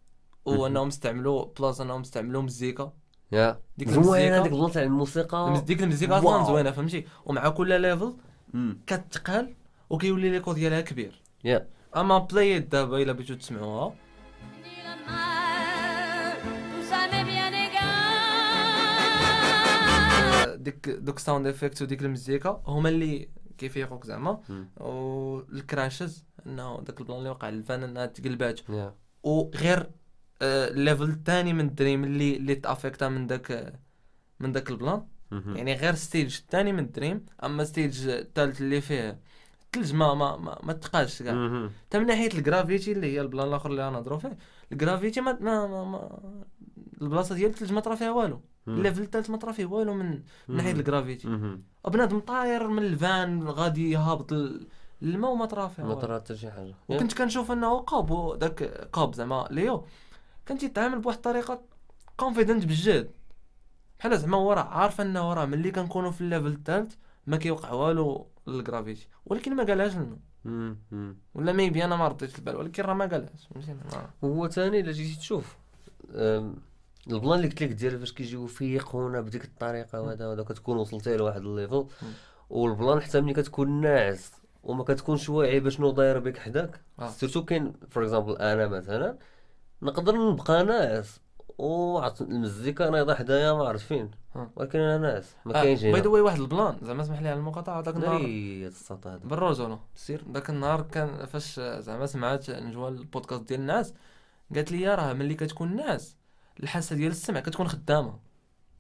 [0.44, 2.92] وأنهم استعملوا بلاص أنهم استعملوا مزيكا.
[3.32, 3.60] yeah.
[3.78, 5.62] ديك المزيكا- هذيك البلاصه تاع الموسيقى.
[5.66, 6.18] ديك المزيكا.
[6.18, 8.14] أصلا زوينة فهمتي؟ ومع كل level.
[8.86, 9.54] كتقال
[9.90, 11.22] وكيولي l'écho ديالها كبير.
[11.44, 11.68] yeah.
[11.96, 13.94] I'ma play دابا إلا بغيتو تسمعوها
[20.62, 24.40] ديك دوك sound effect وديك المزيكا هما اللي كيفيقوك زعما.
[24.76, 28.60] وال crashes إنه داك ال plan اللي وقع للفان انها تقلبات
[29.22, 29.90] وغير
[30.42, 33.74] آه، ال level الثاني من dream اللي اللي تافيكتا من داك
[34.40, 35.06] من داك ال plan.
[35.56, 39.20] يعني غير stage الثاني من dream أما stage الثالث اللي فيه
[39.66, 41.32] الثلج ما ما ما, ما تقاش كاع.
[41.86, 44.36] حتى من ناحية ال gravity اللي هي ال plan الآخر اللي غنهضروا فيه
[44.72, 46.18] ال gravity ما ما, ما, ما
[47.02, 48.40] البلاصة ديال الثلج ما طرا فيها والو.
[48.68, 50.72] ال level الثالث ما طرا فيه والو من ناحية.
[50.72, 51.28] ال gravity.
[51.88, 54.66] بنادم طاير من الفان غادي ال-
[55.02, 55.94] الماء وما طرا فيه ما.
[55.94, 56.74] طرات حتى شي حاجة.
[56.88, 59.84] وكنت كنشوف إنه Cobb هو داك Cobb زعما ليو.
[60.46, 61.60] كان تيتعامل بواحد الطريقة
[62.16, 63.10] confident بجد.
[63.98, 66.94] بحال زعما هو راه عارف إنه راه ملي كنكونوا في ال level الثالث
[67.26, 70.16] ما كيوقع والو لل gravity ولكن ما قالهاش لنا.
[71.34, 73.48] ولا maybe أنا ما رديتش البال ولكن راه ما قالهاش.
[74.22, 75.56] وهو ثاني إلا جيتي تشوف.
[77.10, 81.16] ال plan اللي قلت لك ديال فاش كيجيو يفيقونا بديك الطريقة وهذا وهذا كتكون وصلتي
[81.16, 81.86] لواحد ال level.
[82.50, 84.32] وال plan حتى ملي كتكون ناعس
[84.62, 87.10] وما كتكونش واعي بشنو داير بك حداك آه.
[87.10, 89.18] surtout كاين for example أنا مثلا
[89.82, 91.20] نقدر نبقى ناعس.
[91.58, 94.50] واحد المزيكا نايضه حدايا ما عرفت فين آه.
[94.56, 95.34] ولكن أنا ناعس.
[95.44, 97.96] ما آه، كاينش by the way واحد ال plan زعما اسمح لي على المقاطعة داك
[97.96, 98.20] النهار
[99.06, 100.22] هذا بالرجوله سير.
[100.26, 103.94] داك النهار كان فاش زعما سمعت نجوى البودكاست ديال الناس
[104.54, 106.16] قالت لي راه ملي كتكون ناعس
[106.62, 108.18] الحاسة ديال السمع كتكون خدامة.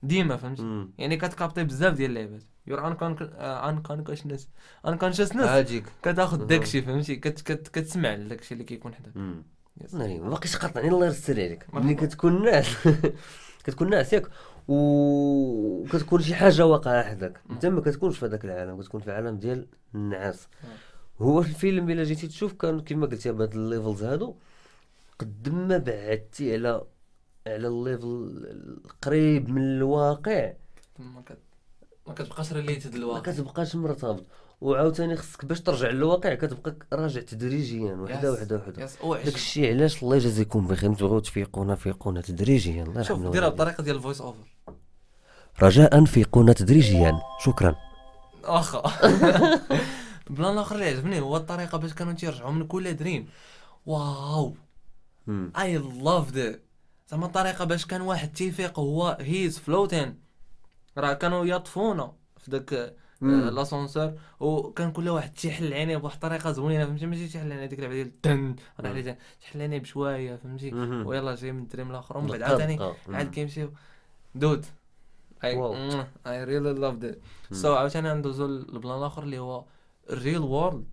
[0.02, 0.88] ديما فهمتي.
[0.98, 4.48] يعني كتكابتي بزاف ديال اللعبات your unconsciousness
[4.86, 5.84] unconsciousness هاجيك.
[6.02, 6.46] كتاخذ.
[6.46, 9.12] داكشي فهمتي؟ كت كت كتسمع لداكشي اللي كيكون حداك.
[9.92, 11.74] ناري ما باقيش قاطعني الله يرسل عليك.
[11.74, 12.88] ملي كتكون ناعس
[13.64, 14.26] كتكون ناعس ياك
[14.68, 17.40] وكتكون شي حاجة واقعة حداك.
[17.50, 20.48] انت ما كتكونش في هذاك العالم كتكون في العالم ديال النعاس.
[21.20, 24.36] هو الفيلم إلا جيتي تشوف كان كما قلتي بهاد ال levels هادو
[25.18, 26.84] قد ما بعدتي على
[27.46, 28.30] على ال level
[28.84, 30.52] القريب من الواقع.
[30.98, 31.38] ما كت...
[32.06, 34.26] ما كتبقاش related ما للواقع كتبقاش مرتبط.
[34.60, 38.32] وعاوتاني خصك باش ترجع للواقع كتبقى راجع تدريجيا وحدة.
[38.32, 38.88] وحدة وحدة.
[39.24, 42.82] داك الشيء علاش الله يجازيكم بخير تبغيو تفيقونا فيقونا تدريجيا.
[42.82, 43.60] الله شوف يرحمنا ديرها والديك.
[43.60, 44.46] بطريقة ديال ال voice over
[45.62, 47.20] رجاء فيقونا تدريجيا.
[47.44, 47.76] شكرا.
[48.44, 48.82] واخا
[50.30, 53.28] البلان الآخر اللي عجبني هو الطريقة باش كانوا تيرجعوا من كل dream.
[53.86, 54.54] Wow.
[55.28, 56.58] I love the
[57.08, 60.18] زعما الطريقة باش كان واحد تيفيق هو he's floating
[60.98, 63.48] راه كانوا يطفونا في داك مم.
[63.48, 67.94] l'ascenseur وكان كل واحد تيحل عينيه بواحد الطريقة زوينة فهمتي؟ ماشي تيحل عينيه ديك اللعبه
[67.94, 70.74] ديال تن راه تيحل عينيه بشوية فهمتي.
[70.74, 72.96] ويلا جاي من ال dream الآخر ومن بعد عاوتاني دقة.
[73.08, 73.30] عاد.
[73.30, 73.72] كيمشيو.
[74.34, 74.66] Dude
[75.44, 75.56] I.
[76.26, 77.18] I really love that
[77.52, 79.64] so عاوتاني ندوزو للبلان الآخر اللي هو
[80.10, 80.84] ال real world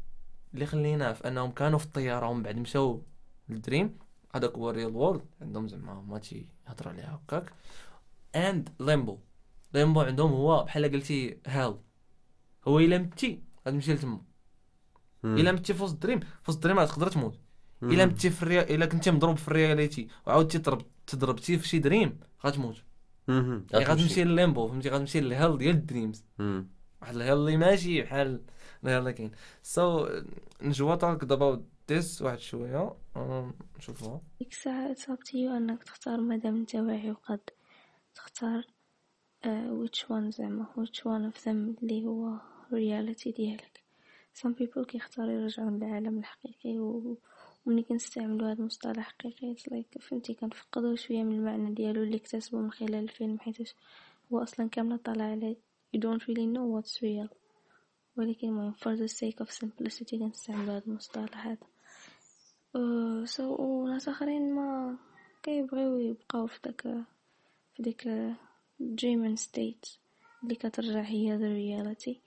[0.53, 3.03] اللي خليناه في أنهم كانوا في الطيارة ومن بعد مشاو
[3.49, 3.99] لل dream.
[4.35, 7.53] هذاك هو ال real world عندهم زعما هما تيهضروا عليها هكاك.
[8.35, 9.17] and limbo
[9.73, 11.75] limbo عندهم هو بحال قلتي hell
[12.67, 14.21] هو إلا متي غتمشي لتما.
[15.23, 17.39] إلا متي في وسط ال dream في وسط ال dream غتقدر تموت.
[17.83, 21.79] إلا متي في الريا إلا كنتي مضروب في ال reality وعاودتي تضرب تضربتي في شي
[21.79, 22.83] dream غتموت.
[23.27, 26.25] يعني غتمشي لل limbo فهمتي؟ غتمشي لل hell ديال ال dreams.
[27.01, 28.41] واحد ال hell اللي ماشي بحال
[28.83, 29.31] ال hell اللي كاين.
[29.63, 30.09] so
[30.61, 32.93] نجوا talk دابا this واحد شوية.
[33.17, 35.35] أم، نشوفوها ديك الساعة you.
[35.35, 37.39] أنك تختار مادام انت واعي وقد
[38.15, 38.63] تختار
[39.43, 39.47] uh,
[39.83, 42.37] which one زعما which one of them اللي هو
[42.71, 43.83] reality ديالك.
[44.37, 47.17] Some people كيختاروا يرجعوا للعالم الحقيقي و
[47.65, 52.71] وملي كنستعملوا هذا المصطلح حقيقي like فهمتي كنفقدوا شوية من المعنى ديالو اللي اكتسبوا من
[52.71, 53.57] خلال الفيلم حيت
[54.33, 55.55] هو أصلا كامل طالع على
[55.97, 57.35] you don't really know what's real.
[58.17, 61.57] ولكن المهم for the sake of simplicity كنستعملوا هذا المصطلح هذا.
[62.75, 64.97] وناس اخرين ما
[65.43, 66.81] كيبغيو يبقاو في داك
[67.75, 68.03] في ديك
[68.81, 69.89] dreaming state
[70.43, 72.17] اللي كترجع هي the reality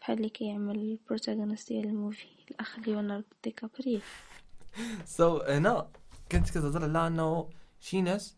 [0.00, 4.00] بحال اللي كيعمل ال protagonist ديال ال movie الأخ ليوناردو دي كابريو
[5.04, 5.88] so هنا
[6.32, 7.48] كنت كتهضر على أنه
[7.80, 8.36] شي ناس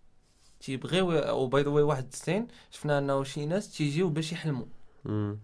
[0.60, 4.66] تيبغيو oh by the way واحد ال scene شفنا أنه شي ناس تيجيو باش يحلموا.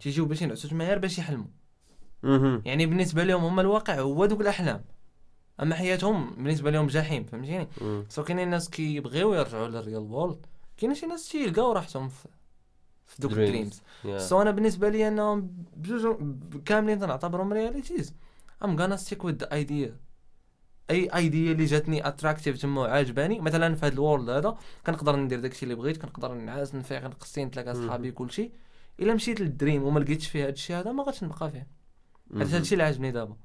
[0.00, 0.70] تيجيو باش ينعسوا.
[0.70, 1.46] تما غير باش يحلموا.
[2.64, 4.84] يعني بالنسبة لهم هما الواقع هو دوك الأحلام.
[5.62, 7.68] أما حياتهم بالنسبة لهم جحيم فهمتيني.
[8.08, 12.28] so كاينين ناس كيبغيو يرجعوا لل real world كاين شي ناس تيلقاو راحتهم في
[13.06, 13.32] في دوك.
[13.32, 13.80] ال dreams.
[14.04, 14.16] Yeah.
[14.16, 16.16] so أنا بالنسبة لي انهم بجوج
[16.64, 18.14] كاملين تنعتبرهم realities
[18.64, 19.96] I'm gonna stick with idea
[20.90, 23.40] أي idea اللي جاتني attractive تما وعاجباني.
[23.40, 27.44] مثلا في هذا ال world هذا كنقدر ندير داكشي اللي بغيت كنقدر نعاس نفيق نقصي
[27.44, 27.74] نتلاقى.
[27.74, 28.50] صحابي كلشي.
[29.00, 31.66] إلا مشيت لل dream وما لقيتش فيه هذا الشيء هذا ما غاديش نبقى فيه.
[32.36, 33.36] هذا الشيء اللي عاجبني دابا.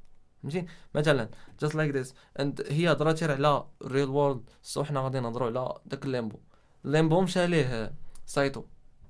[0.50, 0.66] فهمتي
[0.96, 1.30] مثلا
[1.60, 5.48] just like this and هي هضرات غير على ال real world so حنا غادي نهضروا
[5.48, 6.39] على داك ال limbo.
[6.86, 7.93] ال limbo مشى ليه
[8.26, 8.64] سايتو.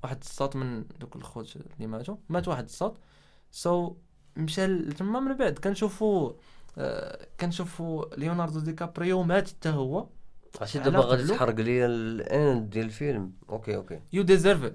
[0.03, 2.15] واحد الصوت من دوك الخوت اللي ماتوا.
[2.29, 2.97] مات واحد الصوت.
[3.51, 3.95] so
[4.37, 5.59] مشى تما من بعد.
[5.59, 6.33] كنشوفوا
[6.77, 10.07] آه كنشوفوا ليوناردو دي كابريو مات حتى هو.
[10.61, 11.27] عرفتي دابا غادي.
[11.27, 13.33] تحرق لي ال end ديال الفيلم.
[13.49, 14.01] Okay okay.
[14.13, 14.73] You deserve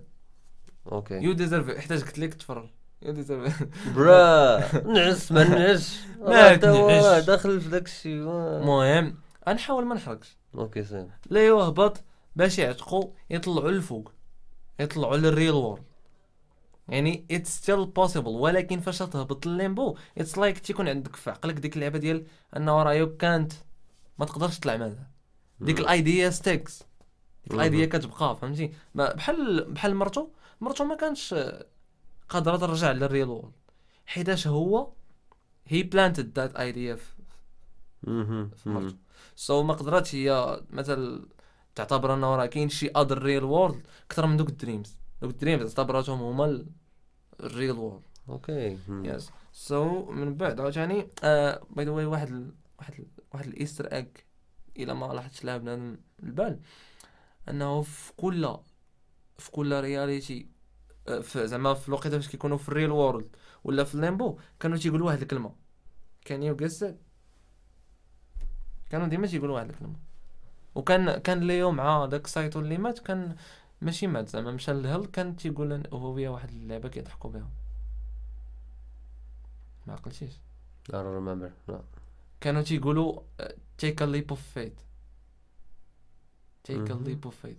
[0.92, 1.14] okay.
[1.14, 2.68] You deserve حيت قلت لك تفرج.
[3.96, 4.58] برا.
[4.86, 6.00] نعس ما نعس.
[6.20, 6.56] ما.
[6.56, 9.14] راه داخل في داك الشيء المهم
[9.48, 10.36] غنحاول ما نحرقش.
[10.54, 12.04] Okay سير ليو هبط
[12.36, 14.12] باش يعتقوا يطلعوا للفوق
[14.80, 15.82] يطلعوا لل real world.
[16.88, 21.54] يعني it's still possible ولكن فاش تهبط لل limbo it's like تيكون عندك في عقلك
[21.54, 22.26] ديك اللعبة ديال
[22.56, 23.52] انه راه يو كانت
[24.18, 25.10] ما تقدرش تطلع معاها.
[25.60, 26.82] ديك ال idea sticks
[27.44, 30.28] ديك ال idea كتبقى فهمتي؟ ما- بحال بحال مرتو.
[30.60, 31.34] مرتو ما كانش
[32.30, 33.52] قادره ترجع لل real world
[34.06, 34.92] حيتاش هو؟
[35.66, 36.98] He planted that idea.
[38.04, 38.94] في
[39.36, 41.28] so ما قدراتش هي مثلا
[41.74, 44.96] تعتبر أنه راه كاين شي other real world أكثر من دوك ال dreams.
[45.22, 46.64] دوك ال dreams اعتبرتهم هما
[47.40, 48.78] ال real world okay.
[48.88, 51.08] Yes so من بعد عاوتاني
[51.70, 54.06] by the way واحد ال واحد ال واحد ال Easter egg
[54.76, 56.60] الا ما لاحظتش لها بنادم البال.
[57.48, 58.56] أنه في كل
[59.38, 60.48] في كل reality
[61.36, 65.06] زعما في الوقيته فاش كيكونوا في ال real world ولا في ال limbo كانوا تيقولوا
[65.06, 65.54] واحد الكلمة.
[66.24, 66.84] Can you guess
[68.90, 69.96] كانوا ديما تيقولوا واحد الكلمة.
[70.74, 73.36] وكان كان ليو مع داك سايتو اللي مات كان
[73.82, 77.50] ماشي مات زعما مشى لل hell كان تيقول هو هي واحد اللعبة كيضحكوا بها.
[79.86, 80.32] ما عقلتيش؟
[80.88, 81.80] Don't remember لا
[82.40, 83.22] كانوا تيقولوا
[83.78, 84.80] take a leap of faith
[86.64, 86.94] Take a.
[86.94, 87.58] Leap of faith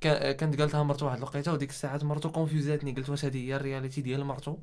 [0.00, 3.61] كانت قالتها مرتو واحد الوقيته وديك الساعات مرتو confuse اتني قلت واش هذه هي ال
[3.61, 4.58] reality ديال مرتو؟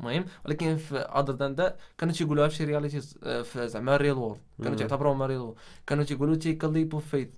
[0.00, 3.00] المهم ولكن في other than that كانوا تيقولوها في شي reality
[3.44, 4.76] في زعما ال real world كانوا مم.
[4.76, 5.56] تعتبروها real world
[5.86, 7.28] كانوا تيقولوا take leap of faith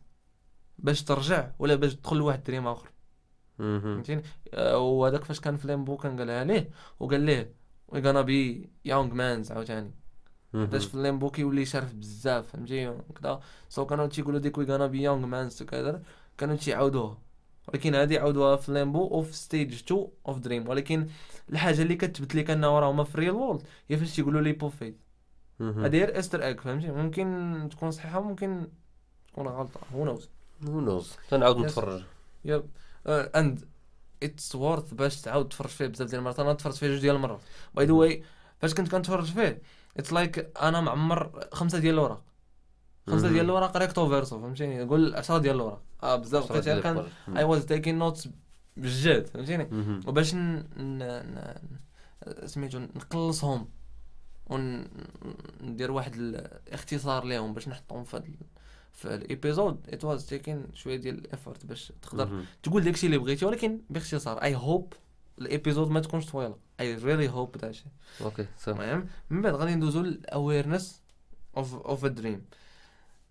[0.79, 2.91] باش ترجع ولا باش تدخل لواحد dream آخر.
[3.59, 4.23] فهمتيني؟
[4.55, 6.71] آه، وهذاك فاش كان في limbo كان قالها ليه
[7.01, 7.55] وقال ليه
[7.89, 9.95] we gonna be young mans عاوتاني.
[10.55, 14.87] حيتاش في ال limbo كيولي شارف بزاف فهمتي كدا so كانوا تيقولوا ديك we gonna
[14.87, 16.03] be young mans كذا
[16.39, 17.19] كانوا تيعاودوها.
[17.73, 21.07] ولكن هذه عاودوها في limbo وفي stage 2 of dream ولكن
[21.51, 24.65] الحاجة اللي كتثبت لك انه راهما في ال real world هي فاش تيقولوا leap of
[24.65, 25.01] faith.
[25.61, 28.67] هذه هي Easter egg فهمتي؟ ممكن تكون صحيحة ممكن
[29.29, 29.81] تكون غلطة.
[29.95, 30.29] Who knows
[30.65, 31.65] Who knows تنعاود.
[31.65, 32.03] نتفرج.
[32.45, 32.67] Yep
[33.07, 33.69] and
[34.23, 36.41] it's worth باش تعاود تفرج فيه بزاف ديال المرات.
[36.41, 37.41] أنا تفرجت فيه جوج ديال المرات.
[37.75, 38.23] By the way
[38.59, 39.63] فاش كنت كنتفرج فيه
[39.97, 42.23] It's like أنا معمر خمسة ديال الوراق
[43.07, 43.29] خمسة.
[43.29, 47.07] ديال الوراق recto verso فهمتيني؟ نقول 10 ديال الوراق آه بزاف لقيت كان.
[47.37, 48.29] I was taking notes
[48.77, 49.65] بجد فهمتيني.
[50.07, 50.39] وباش ن...
[50.77, 50.99] ن...
[51.03, 51.57] ن...
[52.47, 53.69] سميتو نقلصهم
[54.47, 58.37] وندير واحد الاختصار ليهم باش نحطهم في ال-
[58.93, 62.45] في ال episode it was taking شوية ديال ال effort باش تقدر.
[62.63, 64.93] تقول داكشي اللي بغيتي ولكن باختصار I hope
[65.39, 66.57] ال episode ما تكونش طويلة.
[66.81, 67.85] I really hope داكشي
[68.21, 71.03] okay المهم من بعد غادي ندوزو لل awareness
[71.57, 72.45] of of dream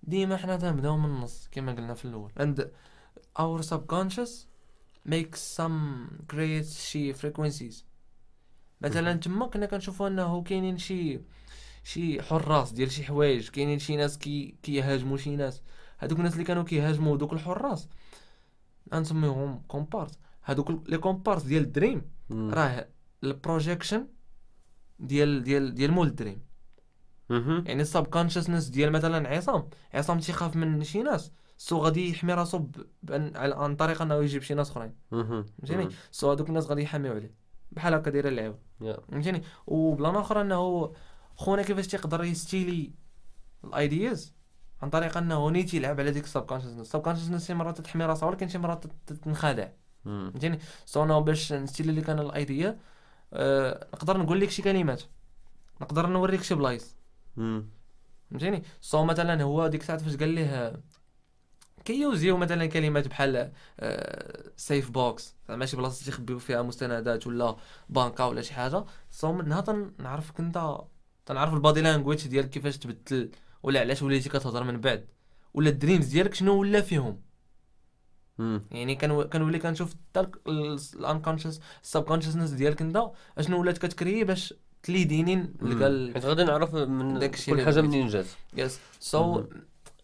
[0.03, 2.31] ديما حنا تنبدأو من النص كما قلنا في الأول.
[2.39, 2.61] And
[3.39, 4.47] our subconscious
[5.09, 7.83] makes some creates شي frequencies.
[8.81, 11.21] مثلا تما كنا كنشوفوا إنه كاينين شي
[11.83, 15.61] شي حراس ديال شي حوايج كاينين شي ناس كي كيهاجموا شي ناس.
[15.99, 17.87] هادوك الناس اللي كانوا كيهاجموا دوك الحراس
[18.93, 22.01] غنسميوهم كومبارس هادوك لي كومبارس ديال ال dream.
[22.31, 22.87] راه
[23.23, 24.07] ال projection
[24.99, 26.41] ديال ديال ديال مول ال dream.
[27.29, 29.69] يعني ال subconsciousness ديال مثلا عصام.
[29.93, 31.31] عصام تيخاف من شي ناس.
[31.57, 32.67] so غادي يحمي راسو
[33.35, 34.95] عن طريق أنه يجيب شي ناس أخرين.
[35.11, 35.89] فهمتيني.
[36.11, 37.33] so هذوك الناس غادي يحميو عليه.
[37.71, 38.55] بحال هكا دايرة اللعبة.
[39.11, 40.93] فهمتيني؟ وبلان آخر أنه
[41.35, 42.91] خونا كيفاش تيقدر ي steal
[43.63, 44.33] ي ال ideas
[44.81, 48.29] عن طريق أنه نيتي يلعب على ديك ال subconsciousness ال subconsciousness شي مرات تحمي راسها
[48.29, 48.85] ولكن شي مرات
[49.23, 49.67] تنخدع.
[50.05, 52.79] فهمتيني؟ so أنا باش ن steal ي لك أنا ال idea
[53.33, 55.01] أه نقدر نقول لك شي كلمات.
[55.81, 56.98] نقدر نوريك شي بلايص.
[57.35, 60.81] فهمتيني so مثلا هو ديك الساعة فاش قال ليه
[61.85, 63.51] كي use يو مثلا كلمات بحال
[64.57, 67.55] safe box زعما شي بلاصة تيخبيو فيها مستندات ولا
[67.89, 68.85] بانكا ولا شي حاجة.
[69.11, 70.77] so منها تنعرفك أنت
[71.25, 73.31] تنعرف ال body language ديالك كيفاش تبدل
[73.63, 75.07] ولا علاش وليتي كتهضر من بعد
[75.53, 77.21] ولا ال dreams ديالك شنو ولا فيهم.
[78.37, 78.67] مم.
[78.71, 79.95] يعني كان كنولي كنشوف
[80.47, 84.53] ال unconscious ال subconsciousness ديالك أنت أشنو ولات كتكري باش
[84.83, 87.81] ت lead يني نلقى ال- حيت غادي نعرف من داك الشيء كل حاجة.
[87.81, 88.25] منين جات
[88.57, 89.43] yes سو.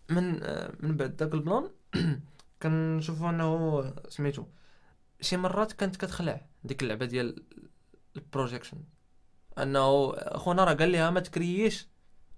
[0.09, 1.69] من آه، من بعد داك البلان
[2.63, 4.43] كنشوفوا انه سميتو
[5.21, 7.43] شي مرات كانت كتخلع ديك اللعبة ديال
[8.15, 8.78] ال projection
[9.59, 11.88] انه خونا راه قال لها ما تكرييش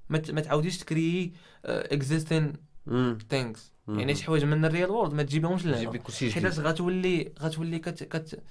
[0.09, 1.33] ما تعاوديش تكريي
[1.65, 2.53] existing
[2.85, 3.17] مم.
[3.29, 3.71] things.
[3.87, 5.89] يعني شي حوايج من ال real world ما تجيبهمش جيب لهنا
[6.21, 8.43] جديد غتولي غتولي كت كت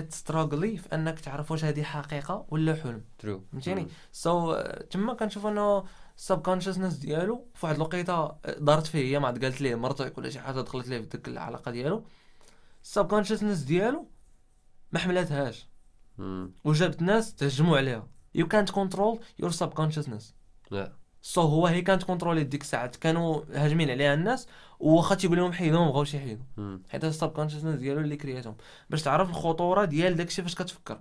[0.00, 3.04] كت struggle ي في أنك تعرف واش هذه حقيقة ولا حلم.
[3.18, 5.84] true فهمتيني؟ so تما كنشوف أنه
[6.16, 10.18] ال subconsciousness ديالو في واحد الوقيتة آه، دارت فيه هي ما عاد قالت ليه مرتك
[10.18, 12.04] ولا شي حاجة دخلت ليه في ديك العلاقة ديالو.
[12.82, 14.08] ال subconsciousness ديالو
[14.92, 15.68] ما حملاتهاش.
[16.18, 16.54] مم.
[16.64, 18.08] وجابت ناس تهجموا عليها.
[18.34, 20.34] يو كانت كونترول يور سب كونشسنس
[20.70, 20.92] لا.
[21.26, 24.46] so هو هي كانت control ي ديك الساعات كانوا هاجمين عليها الناس
[24.80, 26.44] واخا تيقول لهم حيدهم ما بغاوش يحيدوا.
[26.56, 26.82] مم.
[26.90, 28.56] حيت ال subconsciousness ديالو اللي كرياتهم.
[28.90, 31.00] باش تعرف الخطورة ديال داكشي فاش كتفكر.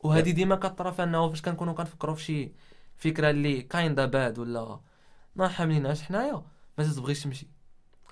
[0.00, 2.52] وهذه ديما كطرا في انه فاش كنكونوا كنفكروا في شي
[2.96, 4.80] فكرة اللي kinda bad ولا
[5.36, 6.42] ما حاملينهاش حنايا
[6.78, 7.48] ما تبغيش تمشي.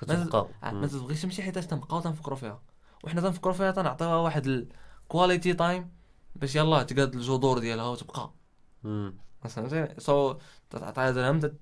[0.01, 0.49] كتبقى.
[0.63, 0.71] آه،.
[0.71, 2.63] ما تبغيش تمشي حيت تنبقاو تنفكروا فيها.
[3.05, 5.91] وحنا تنفكروا فيها تنعطيوها واحد ال quality time
[6.37, 8.31] باش يلاه تقاد الجذور ديالها وتبقى.
[9.49, 10.37] فهمتي so
[10.71, 11.55] تعطيها درهم تت-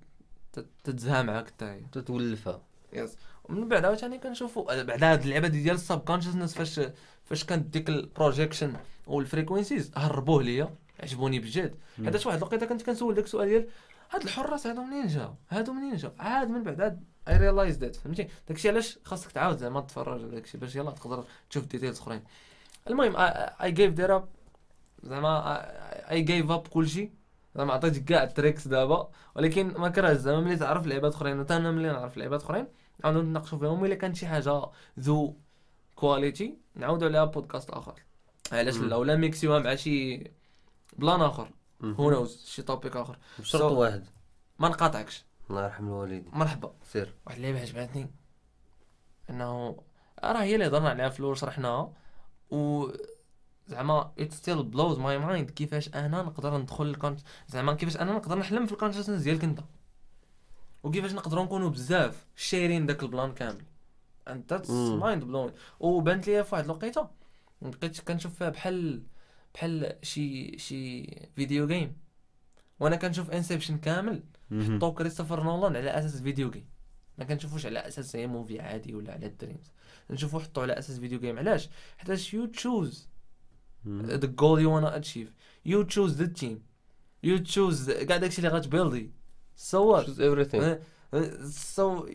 [0.53, 1.81] تت- تتزها معاك حتى هي.
[1.93, 2.63] تتولفها.
[2.93, 3.17] yes.
[3.45, 6.81] ومن بعد عاوتاني كنشوفوا بعد هاد اللعبة دي ديال ال subconsciousness فاش
[7.25, 8.77] فاش كانت ديك ال projection
[9.07, 11.75] وال frequencies هربوه ليا عجبوني بجد.
[11.99, 12.05] مم.
[12.11, 13.69] حيت واحد الوقيتة كنت كنسول داك السؤال ديال
[14.11, 17.97] هاد الحراس هادو منين جاو؟ هادو منين جاو؟ عاد من بعد عاد I realize that
[17.97, 22.23] فهمتي؟ داكشي علاش خاصك تعاود زعما تفرج على داكشي باش يلاه تقدر تشوف details أخرين.
[22.91, 23.15] المهم
[23.63, 24.29] I give there up
[25.03, 25.61] زعما
[26.11, 27.11] I give up كلشي
[27.55, 31.41] زعما عطيتك كاع ال tricks دابا ولكن ما كرهتش زعما ملي تعرف لعيبات أخرين.
[31.41, 32.67] وتا أنا ملي نعرف لعيبات أخرين.
[33.05, 34.63] نعاودو نتناقشوا فيهم الا كانت شي حاجة
[35.01, 35.37] the
[35.97, 38.03] quality نعاودو عليها بودكاست آخر.
[38.53, 38.77] علاش.
[38.77, 40.25] لا ولا mix يوها مع شي
[40.97, 41.51] بلان آخر.
[41.85, 43.19] who knows شي topic آخر.
[43.39, 44.07] بشرط So- واحد.
[44.59, 45.25] ما نقاطعكش.
[45.51, 46.73] الله يرحم الوالدين مرحبا.
[46.85, 47.15] سير.
[47.27, 48.11] واحد اللعيبه عجبتني.
[49.31, 49.77] إنه
[50.25, 51.93] راه هي اللي هضرنا عليها في الأول شرحناها
[52.51, 52.87] و
[53.67, 58.39] زعما it still blows my mind كيفاش أنا نقدر ندخل الكونت زعما كيفاش أنا نقدر
[58.39, 59.61] نحلم في ال consciousness ديالك انت.
[60.83, 63.65] وكيفاش نقدروا نكونوا بزاف share ين داك البلان كامل.
[64.71, 65.01] مم.
[65.01, 67.09] mind blowing وبانت لي في واحد الوقيته
[67.63, 69.03] بقيت كنشوف فيها بحال
[69.55, 71.07] بحال شي شي
[71.37, 71.97] video game
[72.81, 74.23] وأنا كنشوف Inception كامل.
[74.53, 76.67] حطوا كريستوفر نولان على أساس video game
[77.19, 79.73] ما كنشوفوش على أساس هي movie عادي ولا على ال dreams.
[80.11, 83.09] نشوفو حطوا على أساس video game علاش؟ حيتاش you choose
[83.85, 85.31] the goal you wanna achieve.
[85.65, 86.57] You choose the team.
[87.27, 89.11] You choose كاع داكشي اللي
[89.71, 90.61] what Choose everything.
[90.61, 90.81] أه،
[91.15, 92.11] أه، so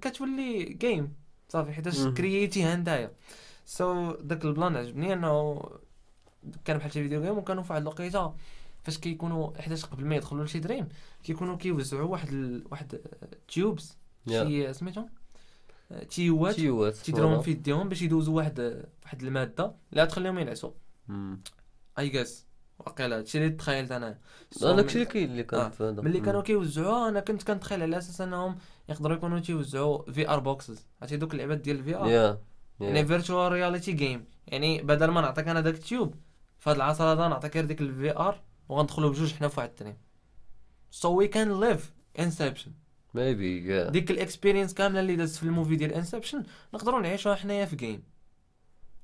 [0.00, 1.14] كتولي game
[1.48, 2.14] صافي حيتاش مهم.
[2.14, 3.12] كرييتيها نتايا
[3.64, 5.62] so داك البلان عجبني أنه
[6.64, 8.34] كان بحال شي video game وكانوا في واحد الوقيتة.
[8.82, 10.88] فاش كيكونوا حيتاش قبل ما يدخلوا لشي dream
[11.22, 12.64] كيكونوا كيوزعوا واحد ال...
[12.70, 13.00] واحد
[13.48, 13.96] tubes
[14.28, 15.21] شي سميتهم؟ أه،
[16.10, 17.42] تيوات تيوات تيديروهم voilà.
[17.42, 20.70] في يديهم باش يدوزوا واحد واحد المادة اللي غتخليهم ينعسوا.
[21.98, 22.46] I guess
[22.78, 24.18] واقيلا هادشي اللي تخيلت أنا.
[24.60, 26.02] داكشي اللي كاين اللي آه، كان في هذا.
[26.02, 26.20] ملي.
[26.20, 28.56] كانوا كيوزعوها أنا كنت كنتخيل على أساس أنهم
[28.88, 32.38] يقدروا يكونوا تيوزعوا VR boxes عرفتي دوك اللعبات ديال ال VR
[32.80, 33.06] يعني.
[33.06, 36.14] virtual reality game يعني بدل ما نعطيك أنا داك ال tube
[36.58, 39.73] في هذا العصر هذا نعطيك غير ديك ال VR وغندخلوا بجوج حنا في واحد ال
[39.73, 39.96] dream
[40.90, 42.72] so we can live Inception
[43.14, 46.42] maybe yeah ديك ال experience كاملة اللي دازت في ال movie ديال Inception
[46.74, 48.02] نقدروا نعيشوها حنايا في game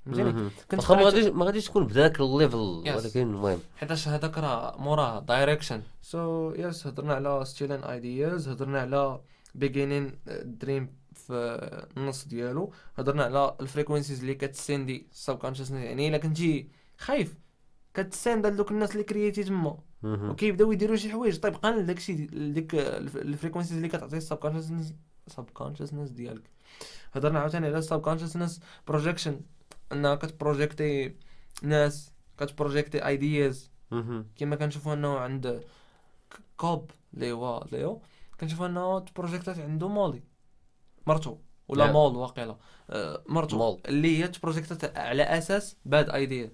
[0.06, 0.50] فهمتيني مهم.
[0.70, 2.96] كنت واخا ما غاديش ما غاديش تكون بداك ال level Yes.
[3.04, 3.58] ولكن المهم.
[3.76, 9.20] حيتاش هذاك راه موراه direction so yes هضرنا على stealing ideas هضرنا على
[9.54, 11.32] beginning dream في
[11.96, 17.34] النص ديالو هضرنا على ال frequencies اللي كتسيندي ال subconsciousness يعني إلا كنتي خايف
[18.02, 19.78] كتساند لدوك الناس اللي كرييتي تما.
[20.02, 21.38] وكيبداو يديروا شي حوايج.
[21.38, 24.94] طبقا لداكشي ديك ال frequencies اللي كتعطي ال subconsciousness
[25.26, 26.50] subconsciousness ديالك.
[27.12, 29.40] هضرنا عاوتاني على ال subconsciousness projection
[29.92, 31.14] أنها كتبروجيكتي
[31.62, 33.70] ناس كتبروجيكتي ideas.
[34.36, 35.62] كما كنشوفوا أنه عند
[36.56, 38.02] كوب اللي هو ليو.
[38.40, 40.22] كنشوفوا أنه تبروجيكتات عنده مولي.
[41.06, 41.36] مرتو.
[41.68, 41.92] ولا.
[41.92, 42.56] مول واقيلا.
[42.90, 43.78] آه، مرتو.
[43.88, 46.52] اللي هي تبروجيكتات على أساس bad idea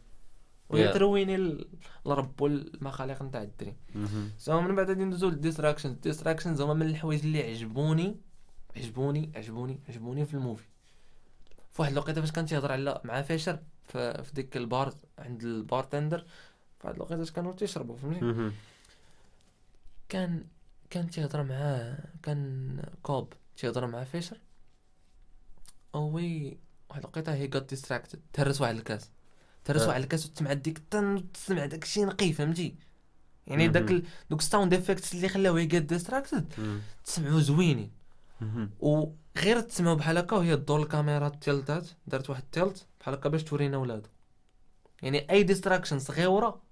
[0.69, 0.95] وهي Yeah.
[0.95, 1.69] ترويني ال-
[2.07, 4.31] الرب والمخالق نتاع ال dream مهم.
[4.39, 8.17] so من بعد غادي ندوزو لل distractions ال distractions هما من الحوايج اللي عجبوني
[8.77, 10.65] عجبوني عجبوني عجبوني في ال movie.
[11.73, 13.59] في واحد الوقيته فاش كان تيهضر على مع فيشر
[13.89, 16.19] في, ديك البار عند ال bartender
[16.79, 18.53] في واحد الوقيته كانوا تيشربوا فهمتي.
[20.09, 20.45] كان
[20.91, 24.41] كان تيهضر معاه كان كوب تيهضر مع فيشر.
[25.95, 26.59] وي
[26.91, 28.19] واحد الوقيته هي got distracted.
[28.33, 29.11] تهرس واحد الكاس.
[29.65, 29.89] تهرس آه.
[29.89, 32.75] واحد الكاس وتسمع ديك الطن وتسمع داك الشيء نقي فهمتي
[33.47, 34.03] يعني داك.
[34.31, 36.53] دوك sound effects اللي خلاوه يقاد distracted.
[37.05, 37.91] تسمعوا زوينين.
[38.81, 43.45] وغير تسمعوا بحال هكا وهي دور الكاميرا تيلتات دارت واحد ال tilt بحال هكا باش
[43.45, 44.09] تورينا ولادو
[45.03, 46.63] يعني أي distraction صغيره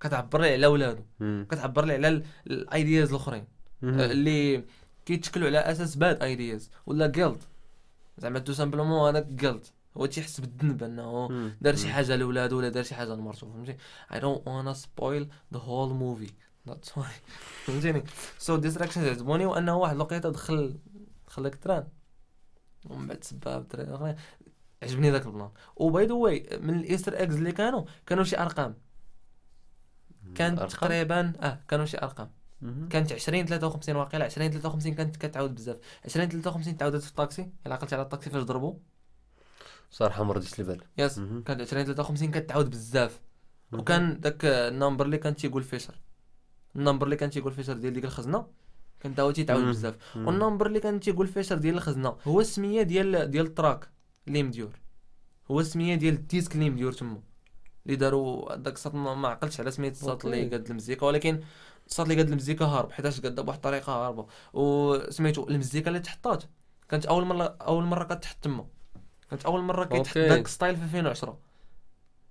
[0.00, 1.02] كتعبر لي على ولادو.
[1.20, 3.44] كتعبر لي على ال ideas الأخرين
[3.82, 4.00] مهم.
[4.00, 4.64] اللي
[5.06, 7.42] كيتشكلوا على أساس bad ideas ولا guilt
[8.18, 9.66] زعما tout simplement هذاك guilt
[9.98, 11.28] هو تيحس بالذنب انه.
[11.60, 11.88] دار شي.
[11.88, 13.76] حاجة لولادو ولا دار شي حاجة لمرتو فهمتي؟
[14.12, 15.24] I don't wanna spoil
[15.54, 16.32] the whole movie.
[16.70, 17.12] That's why.
[17.66, 18.04] فهمتيني؟
[18.38, 20.78] so distractions عجبوني وأنه واحد الوقيته دخل
[21.26, 21.86] دخل لك التران
[22.90, 24.16] ومن بعد سباب الدراري الاخرين
[24.82, 25.50] عجبني ذاك البلان.
[25.76, 28.74] و by the way من ال Easter eggs اللي كانوا كانوا شي أرقام.
[30.34, 32.30] كانت؟ تقريبا آه كانوا شي أرقام.
[32.90, 35.76] كانت 20 53 واقيلا 20 53 كانت كتعاود بزاف.
[36.04, 38.74] 20 53 تعاودت في الطاكسي الا عقلتي على الطاكسي فاش ضربوا
[39.90, 41.18] صراحة ما رديتش البال yes.
[41.18, 43.20] كانت 20 53 كتعاود بزاف.
[43.72, 45.94] وكان داك ال number اللي كان تيقول فيشر
[46.76, 48.46] ال number اللي كان تيقول فيشر ديال ديك الخزنة
[49.00, 49.64] كان تا هو تيتعاود.
[49.64, 50.16] بزاف.
[50.16, 53.88] وال number اللي كان تيقول فيشر ديال الخزنة هو السمية ديال ديال ال track
[54.28, 54.80] اللي مديور
[55.50, 57.20] هو السمية ديال ال disque اللي مديور تما
[57.86, 60.48] اللي داروا داك الصوت ما عقلتش على سمية الصوت اللي.
[60.50, 61.40] قاد المزيكا ولكن
[61.86, 66.44] الصوت اللي قاد المزيكا هارب حيتاش قاد بواحد الطريقة هاربة وسميتو المزيكا اللي تحطات
[66.88, 68.66] كانت أول مرة أول مرة كتحط تما
[69.30, 70.18] كانت أول مرة كيتحط.
[70.18, 71.38] داك style في 2010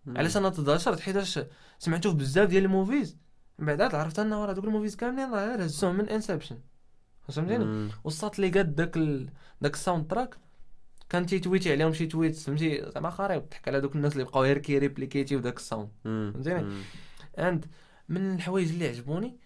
[0.06, 0.18] مهم.
[0.18, 1.40] علاش أنا تداشرت حيتاش
[1.80, 3.18] سمعتو في بزاف ديال ال movies
[3.60, 6.60] من بعد عاد عرفت أنه راه دوك ال movies كاملين راه غير هزوهم من انسبشن
[7.30, 7.92] فهمتيني.
[8.04, 9.30] والصوت اللي قاد داك ال...
[9.62, 10.38] داك ال soundtrack
[11.10, 14.58] كان تيتويتي عليهم شي tweets فهمتي زعما خريب ضحك على دوك الناس اللي بقاو غير
[14.58, 15.90] كيريبليكيتيو داك ال sound.
[16.04, 16.84] فهمتيني؟
[17.40, 17.66] and
[18.10, 19.38] من الحوايج اللي عجبوني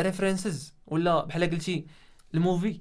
[0.00, 1.86] references ولا بحال قلتي
[2.34, 2.80] ال movie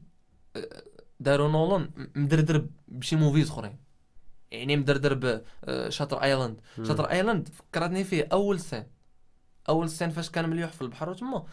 [1.23, 3.77] داروا نولان مدردر بشي موفيز اخرين.
[4.51, 6.61] يعني مدردر بشاتر آيلاند.
[6.77, 6.85] مم.
[6.85, 8.83] شاتر آيلاند فكرتني فيه أول scene.
[9.69, 11.45] أول scene فاش كان مليوح في البحر وتما.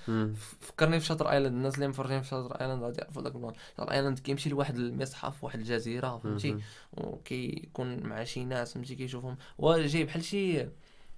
[0.61, 1.55] فكرني في شاطر آيلاند.
[1.55, 5.45] الناس اللي مفرجين في شاطر آيلاند غادي يعرفوا داك البلان شاطر آيلاند كيمشي لواحد المصحة
[5.45, 6.59] واحد الجزيرة فهمتي.
[6.93, 9.37] وكيكون مع شي ناس فهمتي؟ كيشوفهم.
[9.61, 10.67] هو جاي بحال شي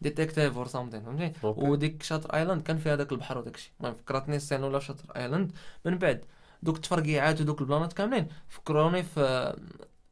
[0.00, 1.32] detective or something فهمتي.
[1.42, 5.16] وديك شاطر آيلاند كان فيها داك البحر وداك الشيء المهم فكرتني ال scene في شاطر
[5.16, 5.52] آيلاند.
[5.84, 6.24] من بعد
[6.62, 8.28] دوك التفرقيعات ودوك البلانات كاملين.
[8.48, 9.56] فكروني في آه،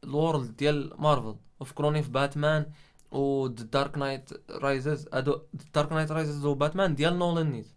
[0.03, 2.65] ال world ديال مارفل وفكروني في باتمان
[3.11, 5.41] و دارك نايت رايزز هادو
[5.75, 7.67] دارك نايت رايزز وباتمان ديال نولان نيت.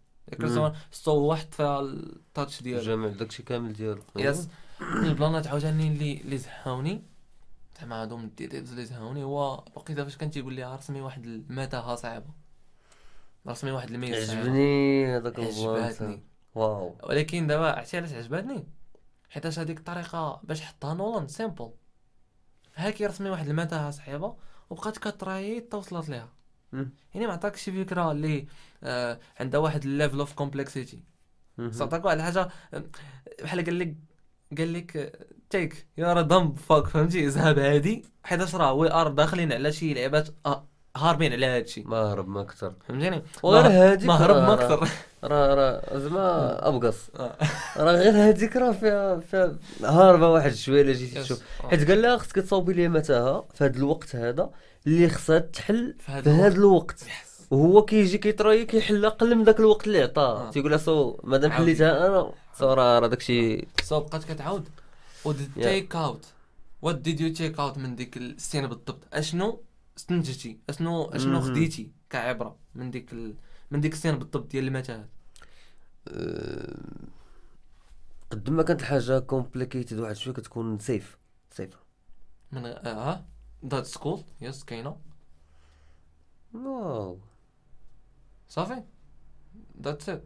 [0.91, 4.47] so واحد فيها ال touch ديالو جامع داكشي كامل ديالو yes
[4.81, 7.03] البلانات عاوتاني اللي اللي زهاوني.
[7.79, 9.23] زعما هادو من ال details اللي زهاوني.
[9.23, 12.29] هو الوقيته فاش كان تيقول لي رسمي واحد المتاهه صعيبة.
[13.47, 14.29] رسمي واحد ال maze.
[14.29, 16.21] عجبني هذاك البلان.
[16.55, 16.95] واو.
[17.03, 18.67] ولكن دابا عرفتي علاش عجباتني؟
[19.29, 21.71] حيتاش هذيك الطريقة باش حطها نولان simple
[22.75, 24.35] هاكي رسمي واحد المتاهة صعيبه
[24.69, 26.29] وبقات كتراي حتى وصلت ليها.
[27.13, 28.47] يعني ما عطاكش شي فكرة اللي
[28.83, 31.03] آه عندها واحد ال level of complexity
[31.57, 31.71] مهم.
[31.71, 32.49] صعطاك واحد الحاجة
[33.43, 33.95] بحال قال لك
[34.57, 39.53] قال لك تيك يا راه dumb fuck فهمتي؟ ذهب هادي حيتاش راه we are داخلين
[39.53, 44.07] على شي لعبات آه هاربين على هادشي ما هرب ما أكثر فهمتيني وغير ما- هاديك
[44.07, 44.89] ما هرب ما أكثر
[45.23, 46.95] راه راه زعما أبقص.
[47.19, 47.35] آه.
[47.77, 51.21] راه غير هاديك راه فيها فيها هاربة واحد شوية إلا جيتي.
[51.23, 51.41] تشوف.
[51.63, 51.67] آه.
[51.69, 54.49] حيت قال لها خصك تصاوبي لي متاهه في هذا الوقت هذا
[54.87, 57.03] اللي خصها تحل في هذا الوقت.
[57.51, 60.51] وهو كيجي كيتراي كيحل أقل من ذاك الوقت اللي عطاه آه.
[60.51, 61.51] تيقول لها so مادام.
[61.51, 64.69] حليتها أنا so راه راه داكشي so بقات كتعاود.
[65.25, 66.25] و take out
[66.81, 69.59] what did you take out من ديك ال scene بالضبط؟ أشنو
[69.97, 71.41] استنتجتي اشنو اشنو.
[71.41, 73.35] خديتي كعبرة من ديك ال...
[73.71, 75.09] من ديك ال scene بالضبط ديال المتاهات
[76.07, 76.75] أه،
[78.31, 81.17] قد ما كانت الحاجة complicated واحد شوية كتكون safe
[81.51, 81.75] safe
[82.51, 83.25] من آه
[83.65, 85.01] that's cool yes كاينة.
[86.53, 87.19] واو.
[88.47, 88.83] صافي.
[89.81, 90.23] that's it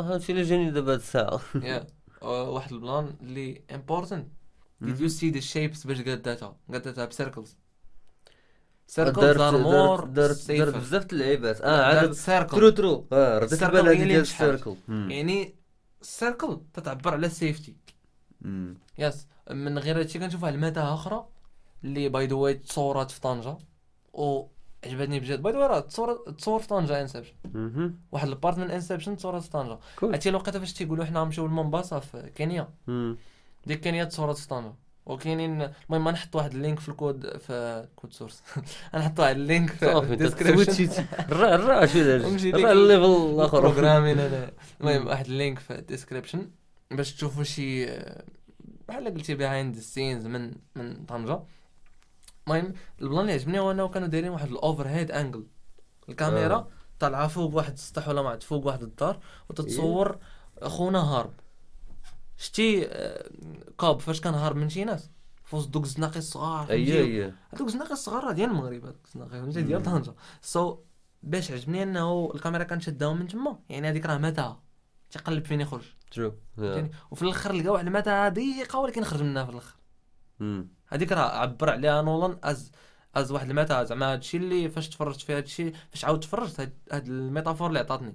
[0.00, 1.40] هادشي اللي جاني دابا هاد الساعة.
[1.62, 1.86] yeah
[2.22, 4.32] واحد البلان اللي important
[4.80, 7.58] did you see the shapes باش قاداتها قاداتها ب circles
[8.90, 13.62] circles that are more دارت, دارت بزاف اللعيبات آه عاد true circle true آه رديت
[13.62, 14.20] البال اللي ديال.
[14.20, 15.54] ال circle يعني
[16.00, 17.76] ال circle تتعبر على ال safety
[18.98, 21.26] yes من غير هادشي كنشوف واحد المتاهه أخرى
[21.84, 23.56] اللي by the way تصورات في طنجة.
[24.12, 24.46] و
[24.84, 25.42] عجبتني بجد.
[25.42, 27.34] by the way راه تصور تصور في طنجة Inception
[28.12, 29.78] واحد ال part من Inception تصورات في طنجة.
[30.02, 32.68] عرفتي الوقيته فاش تيقولوا حنا نمشيو لمومباسا في كينيا.
[33.66, 34.74] ديك كينيا تصورات في طنجة.
[35.10, 38.42] وكاينين المهم نحط واحد ال link في الكود في code source
[38.94, 43.60] نحط واحد ال link في ال description الرا الرا شو الرا ال level الآخر.
[43.60, 44.50] programming أنا
[44.80, 46.50] المهم واحد ال link في ال description
[46.90, 47.86] باش تشوفوا شي
[48.88, 51.40] بحال قلتي behind the scenes من من طنجة.
[52.46, 55.46] المهم البلان اللي عجبني هو إنه كانوا دايرين واحد ال overhead angle
[56.08, 56.68] الكاميرا آه.
[56.98, 60.18] طالعة فوق واحد السطح ولا ما عرفت فوق واحد الدار وتتصور
[60.62, 61.32] خونا هارب.
[62.40, 63.30] شتي آه،
[63.78, 65.10] Cobb فاش كان هارب من شي ناس؟
[65.52, 69.62] وسط دوك الزناقي الصغار اي؟ اي هذوك الزناقي الصغار راه ديال المغرب هذوك الزناقي فهمتي؟
[69.62, 70.14] ديال طنجة.
[70.42, 70.78] so
[71.22, 73.58] باش عجبني أنه الكاميرا كانت شداهم من تما.
[73.68, 74.62] يعني هذيك راه متاهه
[75.10, 76.34] تيقلب فين يخرج؟ true
[77.10, 79.76] وفي الآخر لقى واحد المتاهه ضيقه ولكن خرج منها في الآخر.
[80.88, 82.72] هذيك راه عبر عليها نولان as
[83.14, 87.06] as واحد المتاهه زعما هادشي اللي فاش تفرجت في هادشي فاش عاود تفرجت هاد, هاد
[87.06, 88.14] ال metaphor اللي عطاتني.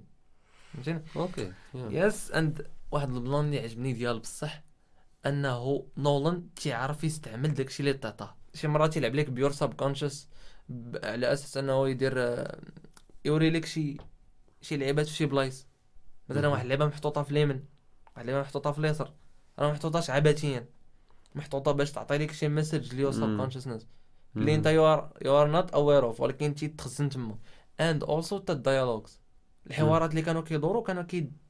[0.73, 4.63] فهمتيني؟ okay yes and واحد البلان اللي عجبني ديال بصح
[5.25, 10.29] انه نولان تيعرف يستعمل داكشي اللي تعطاه شي مرات تيلعب لك ب your subconscious
[11.03, 12.59] على أساس أنه يدير آه،
[13.25, 13.97] يوري لك شي
[14.61, 15.67] شي لعيبات في شي بلايص.
[16.29, 16.47] مثلا.
[16.47, 17.65] واحد اللعبه محطوطة في اليمين
[18.15, 19.13] واحد اللعبه محطوطة في اليسار.
[19.59, 20.65] راه محطوطاش عبثيا
[21.35, 23.37] محطوطة باش تعطي لك شي message ل your sub مم.
[23.41, 23.87] consciousness
[24.35, 27.37] اللي انت you are you are not aware of ولكن تيتخزن تما.
[27.79, 29.19] and also تا ال dialogues
[29.67, 31.03] الحوارات اللي كانوا كيدوروا كانوا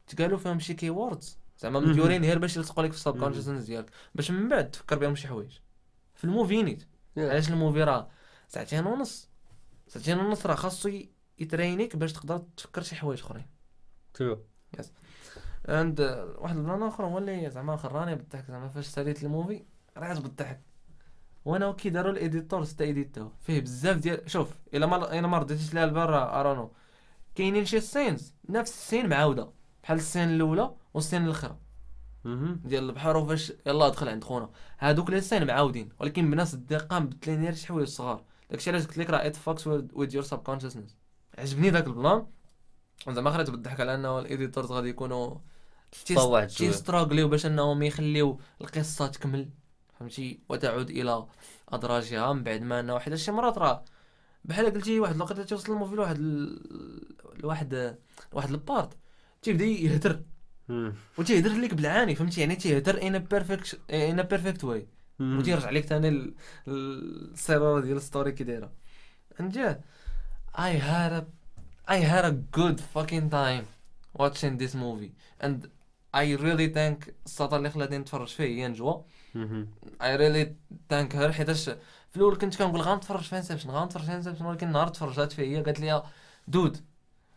[0.07, 1.79] كيتقالوا فيهم شي key words زعما.
[1.79, 3.19] مديورين غير باش يلصقوا لك في ال sub.
[3.19, 3.89] consciousness ديالك.
[4.15, 5.57] باش من بعد تفكر بهم شي حوايج.
[6.15, 6.83] في ال movie نيت.
[7.17, 8.09] علاش ال movie راه
[8.47, 9.29] ساعتين ونص؟
[9.87, 10.89] ساعتين ونص راه خاصو
[11.39, 13.45] يترينيك باش تقدر تفكر شي حوايج اخرين.
[14.13, 14.39] true
[15.69, 16.01] and
[16.37, 18.45] واحد البلان آخر هو اللي زعما خراني بالضحك.
[18.47, 19.65] زعما فاش ساليت ال movie
[19.97, 20.61] راه بالضحك.
[21.45, 25.73] وأنا كي داروا الايديتور ستا ايديتو فيه بزاف ديال شوف إلا ما إلا ما رديتيش
[25.73, 26.71] ليها البال راه ارونو
[27.35, 29.54] كاينين شي scenes نفس ال scene معاودة.
[29.85, 31.57] بحال ال scene الأولى وال scene الاخرى
[32.63, 34.49] ديال البحر وفاش يلا دخل عند خونا.
[34.79, 38.97] هادوك لي scene معاودين ولكن بنفس الدقه مبدلين غير شي حوايج صغار داكشي علاش قلت
[38.97, 40.95] لك راه it fucks with your subconsciousness
[41.37, 42.25] عجبني داك البلان.
[43.09, 45.37] زعما خرجت بالضحك على أنه ال editors غادي يكونوا
[46.27, 46.47] واحد.
[46.47, 49.49] تيستراغليو باش انهم يخليو القصة تكمل.
[49.99, 51.25] فهمتي؟ وتعود إلى
[51.69, 52.33] أدراجها.
[52.33, 53.85] من بعد ما أنه حيت شي مرات راه
[54.45, 57.97] بحال قلتي واحد الوقيته توصل ال movie لواحد ال- لواحد
[58.33, 58.97] لواحد ال part.
[59.45, 60.21] تيبدا يهدر.
[61.17, 64.87] وتيهدر لك بالعاني فهمتي يعني تيهدر in perfect in perfect way.
[65.19, 66.33] وتيرجع لك ثاني ال-
[66.67, 68.71] ال- السيرورة ديال ال story كي دايرة
[69.39, 69.75] yeah
[70.57, 71.23] I had a
[71.91, 73.63] I had a good fucking time
[74.19, 75.11] watching this movie
[75.45, 75.55] and
[76.13, 79.03] I really thank السطر اللي خلاتني نتفرج فيه هي نجوى.
[80.01, 80.47] I really
[80.93, 81.69] thank her حيتاش
[82.09, 85.63] في الأول كنت كنقول غنتفرج في Inception غنتفرج في Inception ولكن النهار تفرجت فيه هي
[85.63, 86.03] قالت لي
[86.47, 86.77] dude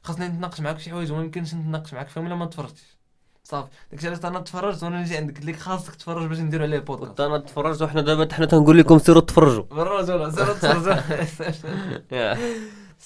[0.08, 2.98] خاصني نتناقش معاك في شي حوايج وما يمكنش نتناقش معاك فيهم إلا ما تفرجتش.
[3.44, 3.68] صافي.
[3.90, 5.34] داكشي علاش أنا تفرجت وأنا نجي عندك.
[5.36, 8.98] قلت لك خاصك تفرج باش نديرو عليه بودكاست أنا تفرجت وحنا دابا حنا تنقول لكم
[8.98, 9.62] سيروا تفرجوا.
[9.64, 10.98] بالرجل سير تفرج
[12.10, 12.38] Yeah.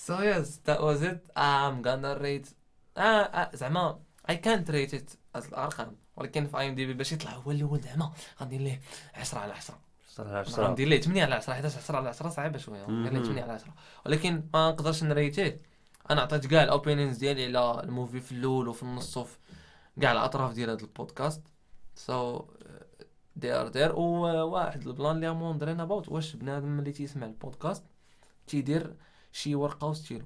[0.06, 1.20] So yes, that was it.
[1.36, 2.48] I'm gonna rate
[2.96, 3.98] آه آه زعما
[4.30, 5.96] I can't rate it as الأرقام.
[6.16, 8.10] ولكن في IMDb باش يطلع هو الأول زعما
[8.42, 8.80] غندير ليه
[9.14, 9.74] 10 على 10
[10.08, 10.68] صراحة صراحة.
[10.68, 12.82] غندير ليه 8 على 10 حيتاش 10 على 10 صعيبة شوية.
[12.84, 13.24] غندير ليه مهم.
[13.24, 13.74] 8 على 10
[14.06, 15.71] ولكن ما نقدرش نريتيه.
[16.12, 19.38] أنا عطيت كاع ال opinions ديالي على ال movie في الأول وفي النص وفي
[20.00, 21.42] كاع الأطراف ديال هذا البودكاست.
[22.08, 22.42] Uh,
[23.40, 23.94] they are there.
[23.94, 27.84] وواحد البلان اللي wondering about واش بنادم اللي تيسمع البودكاست
[28.46, 28.96] تيدير
[29.32, 30.24] شي ورقة وستيلو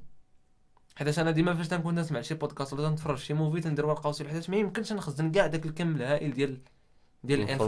[0.97, 4.31] حيتاش أنا ديما فاش تنكون نسمع شي بودكاست ولا تنتفرج شي movie تندير ورقة وستيلو
[4.31, 6.61] حيتاش ما يمكنش نخزن كاع داك الكم الهائل ديال
[7.25, 7.65] ديال ال info.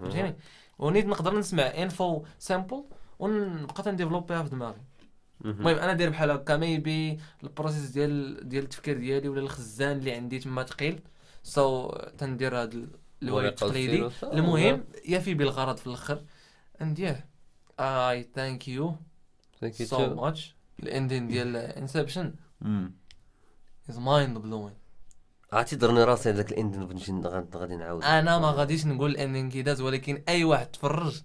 [0.00, 0.36] فهمتيني؟
[0.78, 2.84] ونيت نقدر نسمع info simple
[3.18, 4.80] ونبقى تنديفلوبيها في دماغي.
[5.44, 10.12] المهم أنا داير بحال هكا maybe ال process ديال ديال التفكير ديالي ولا الخزان اللي
[10.12, 11.00] عندي تما ثقيل
[11.42, 12.88] so تندير هذا ال-
[13.22, 14.08] الوعي ورقة التقليدي.
[14.22, 16.22] المهم يفي بالغرض في الآخر.
[17.80, 18.84] I thank you
[19.64, 20.16] Thank you so too.
[20.20, 20.40] much.
[20.82, 22.34] ال ending ديال Inception
[23.90, 24.72] is mind blowing
[25.52, 26.52] عرفتي ضرني راسي هذاك
[27.26, 28.04] غاد- غادي نعاود.
[28.04, 31.22] أنا ما غاديش نقول ال ending كي داز ولكن أي واحد تفرج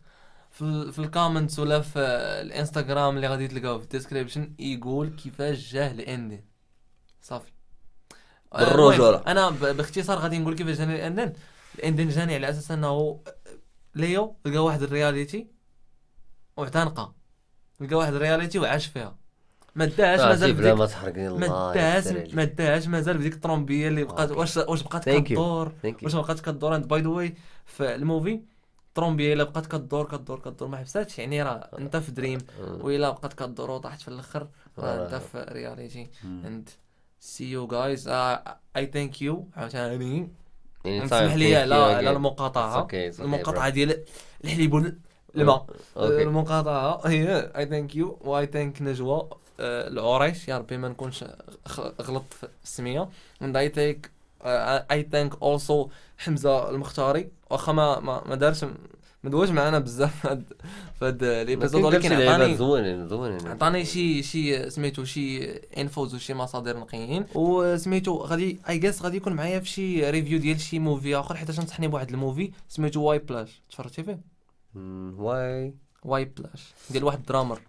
[0.51, 1.99] في في ال comments ولا في
[2.41, 6.43] الانستغرام اللي غادي تلقاو في ال description يقول كيفاش جاه ال ending
[7.21, 7.51] صافي
[8.53, 9.09] آه، بالرجولة.
[9.09, 11.33] المهم، أنا باختصار غادي نقول كيفاش جاني ال ending
[11.75, 13.19] ال ending جاني على أساس أنه
[13.95, 15.47] ليو لقى واحد ال reality
[16.57, 17.13] واعتنقها
[17.79, 19.21] لقى واحد ال reality وعاش فيها
[19.75, 22.35] ما داش آه، مازال سي في بلا ديك ما تحرقني ما عليك.
[22.35, 24.31] ما داش مازال في ديك الطرومبيه اللي بقات.
[24.31, 25.09] واش واش بقات.
[25.09, 25.73] كدور.
[26.03, 27.35] واش ما بقاتش كدور and by the way
[27.65, 28.41] في ال movie
[28.91, 30.67] الطرومبيه إلا بقات كدور كدور كدور.
[30.67, 32.85] ما حبساتش يعني راه أنت في dream آه.
[32.85, 33.71] وإلا بقات كدور.
[33.71, 34.47] وطاحت في الأخر.
[34.77, 35.05] راه آه.
[35.05, 36.09] أنت في reality.
[36.23, 36.69] and
[37.19, 38.07] see you guys
[38.77, 40.29] I thank you عاوتاني.
[40.83, 42.11] Anytime, نسمح لي على على.
[42.11, 42.87] المقاطعة.
[42.93, 43.69] المقاطعة.
[43.69, 44.03] ديال
[44.43, 45.65] الحليب والماء
[45.97, 46.21] أوكي.
[46.21, 47.01] المقاطعة.
[47.07, 49.29] هي I thank you و I thank نجوى.
[49.59, 50.47] آه، العريش.
[50.47, 51.25] يا ربي ما نكونش
[52.01, 53.09] غلطت في السمية.
[53.41, 54.07] I take
[54.43, 57.31] uh, I thank also حمزة المختاري.
[57.51, 58.63] واخا ما ما, ما دارش
[59.23, 60.53] ما دواش معنا بزاف هاد
[60.99, 66.77] في هاد l'épisode ولكن عطاني زوينين زوينين عطاني شي شي سميتو شي infos وشي مصادر
[66.77, 67.25] نقيين.
[67.35, 71.49] وسميتو غادي I guess غادي يكون معايا في شي review ديال شي movie آخر حيت
[71.59, 72.51] نصحني بواحد ال movie.
[72.69, 74.19] سميتو Whiplash تفرجتي فيه؟
[75.17, 77.59] واي Whiplash ديال واحد drummer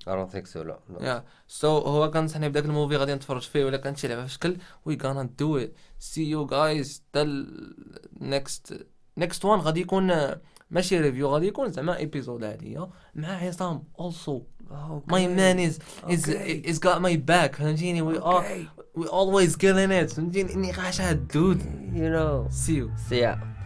[0.00, 0.78] don't think so لا.
[1.00, 4.32] يا so هو كنصحني بداك ال movie غادي نتفرج فيه ولا كانت شي لعبه في
[4.32, 4.56] شكل.
[4.84, 7.46] we gonna do it see you guys حتى
[8.20, 8.86] next
[9.20, 10.40] next one غادي يكون آه،
[10.70, 14.42] ماشي review غادي يكون زعما épisode عاديه مع عصام also
[15.08, 16.30] my man is is
[16.68, 18.44] is got my back فهمتيني؟ we are
[18.94, 21.58] we always killing it فهمتيني؟ إني غاش هاد ال dude
[21.94, 22.52] You know.
[22.54, 23.59] سي يو See ya.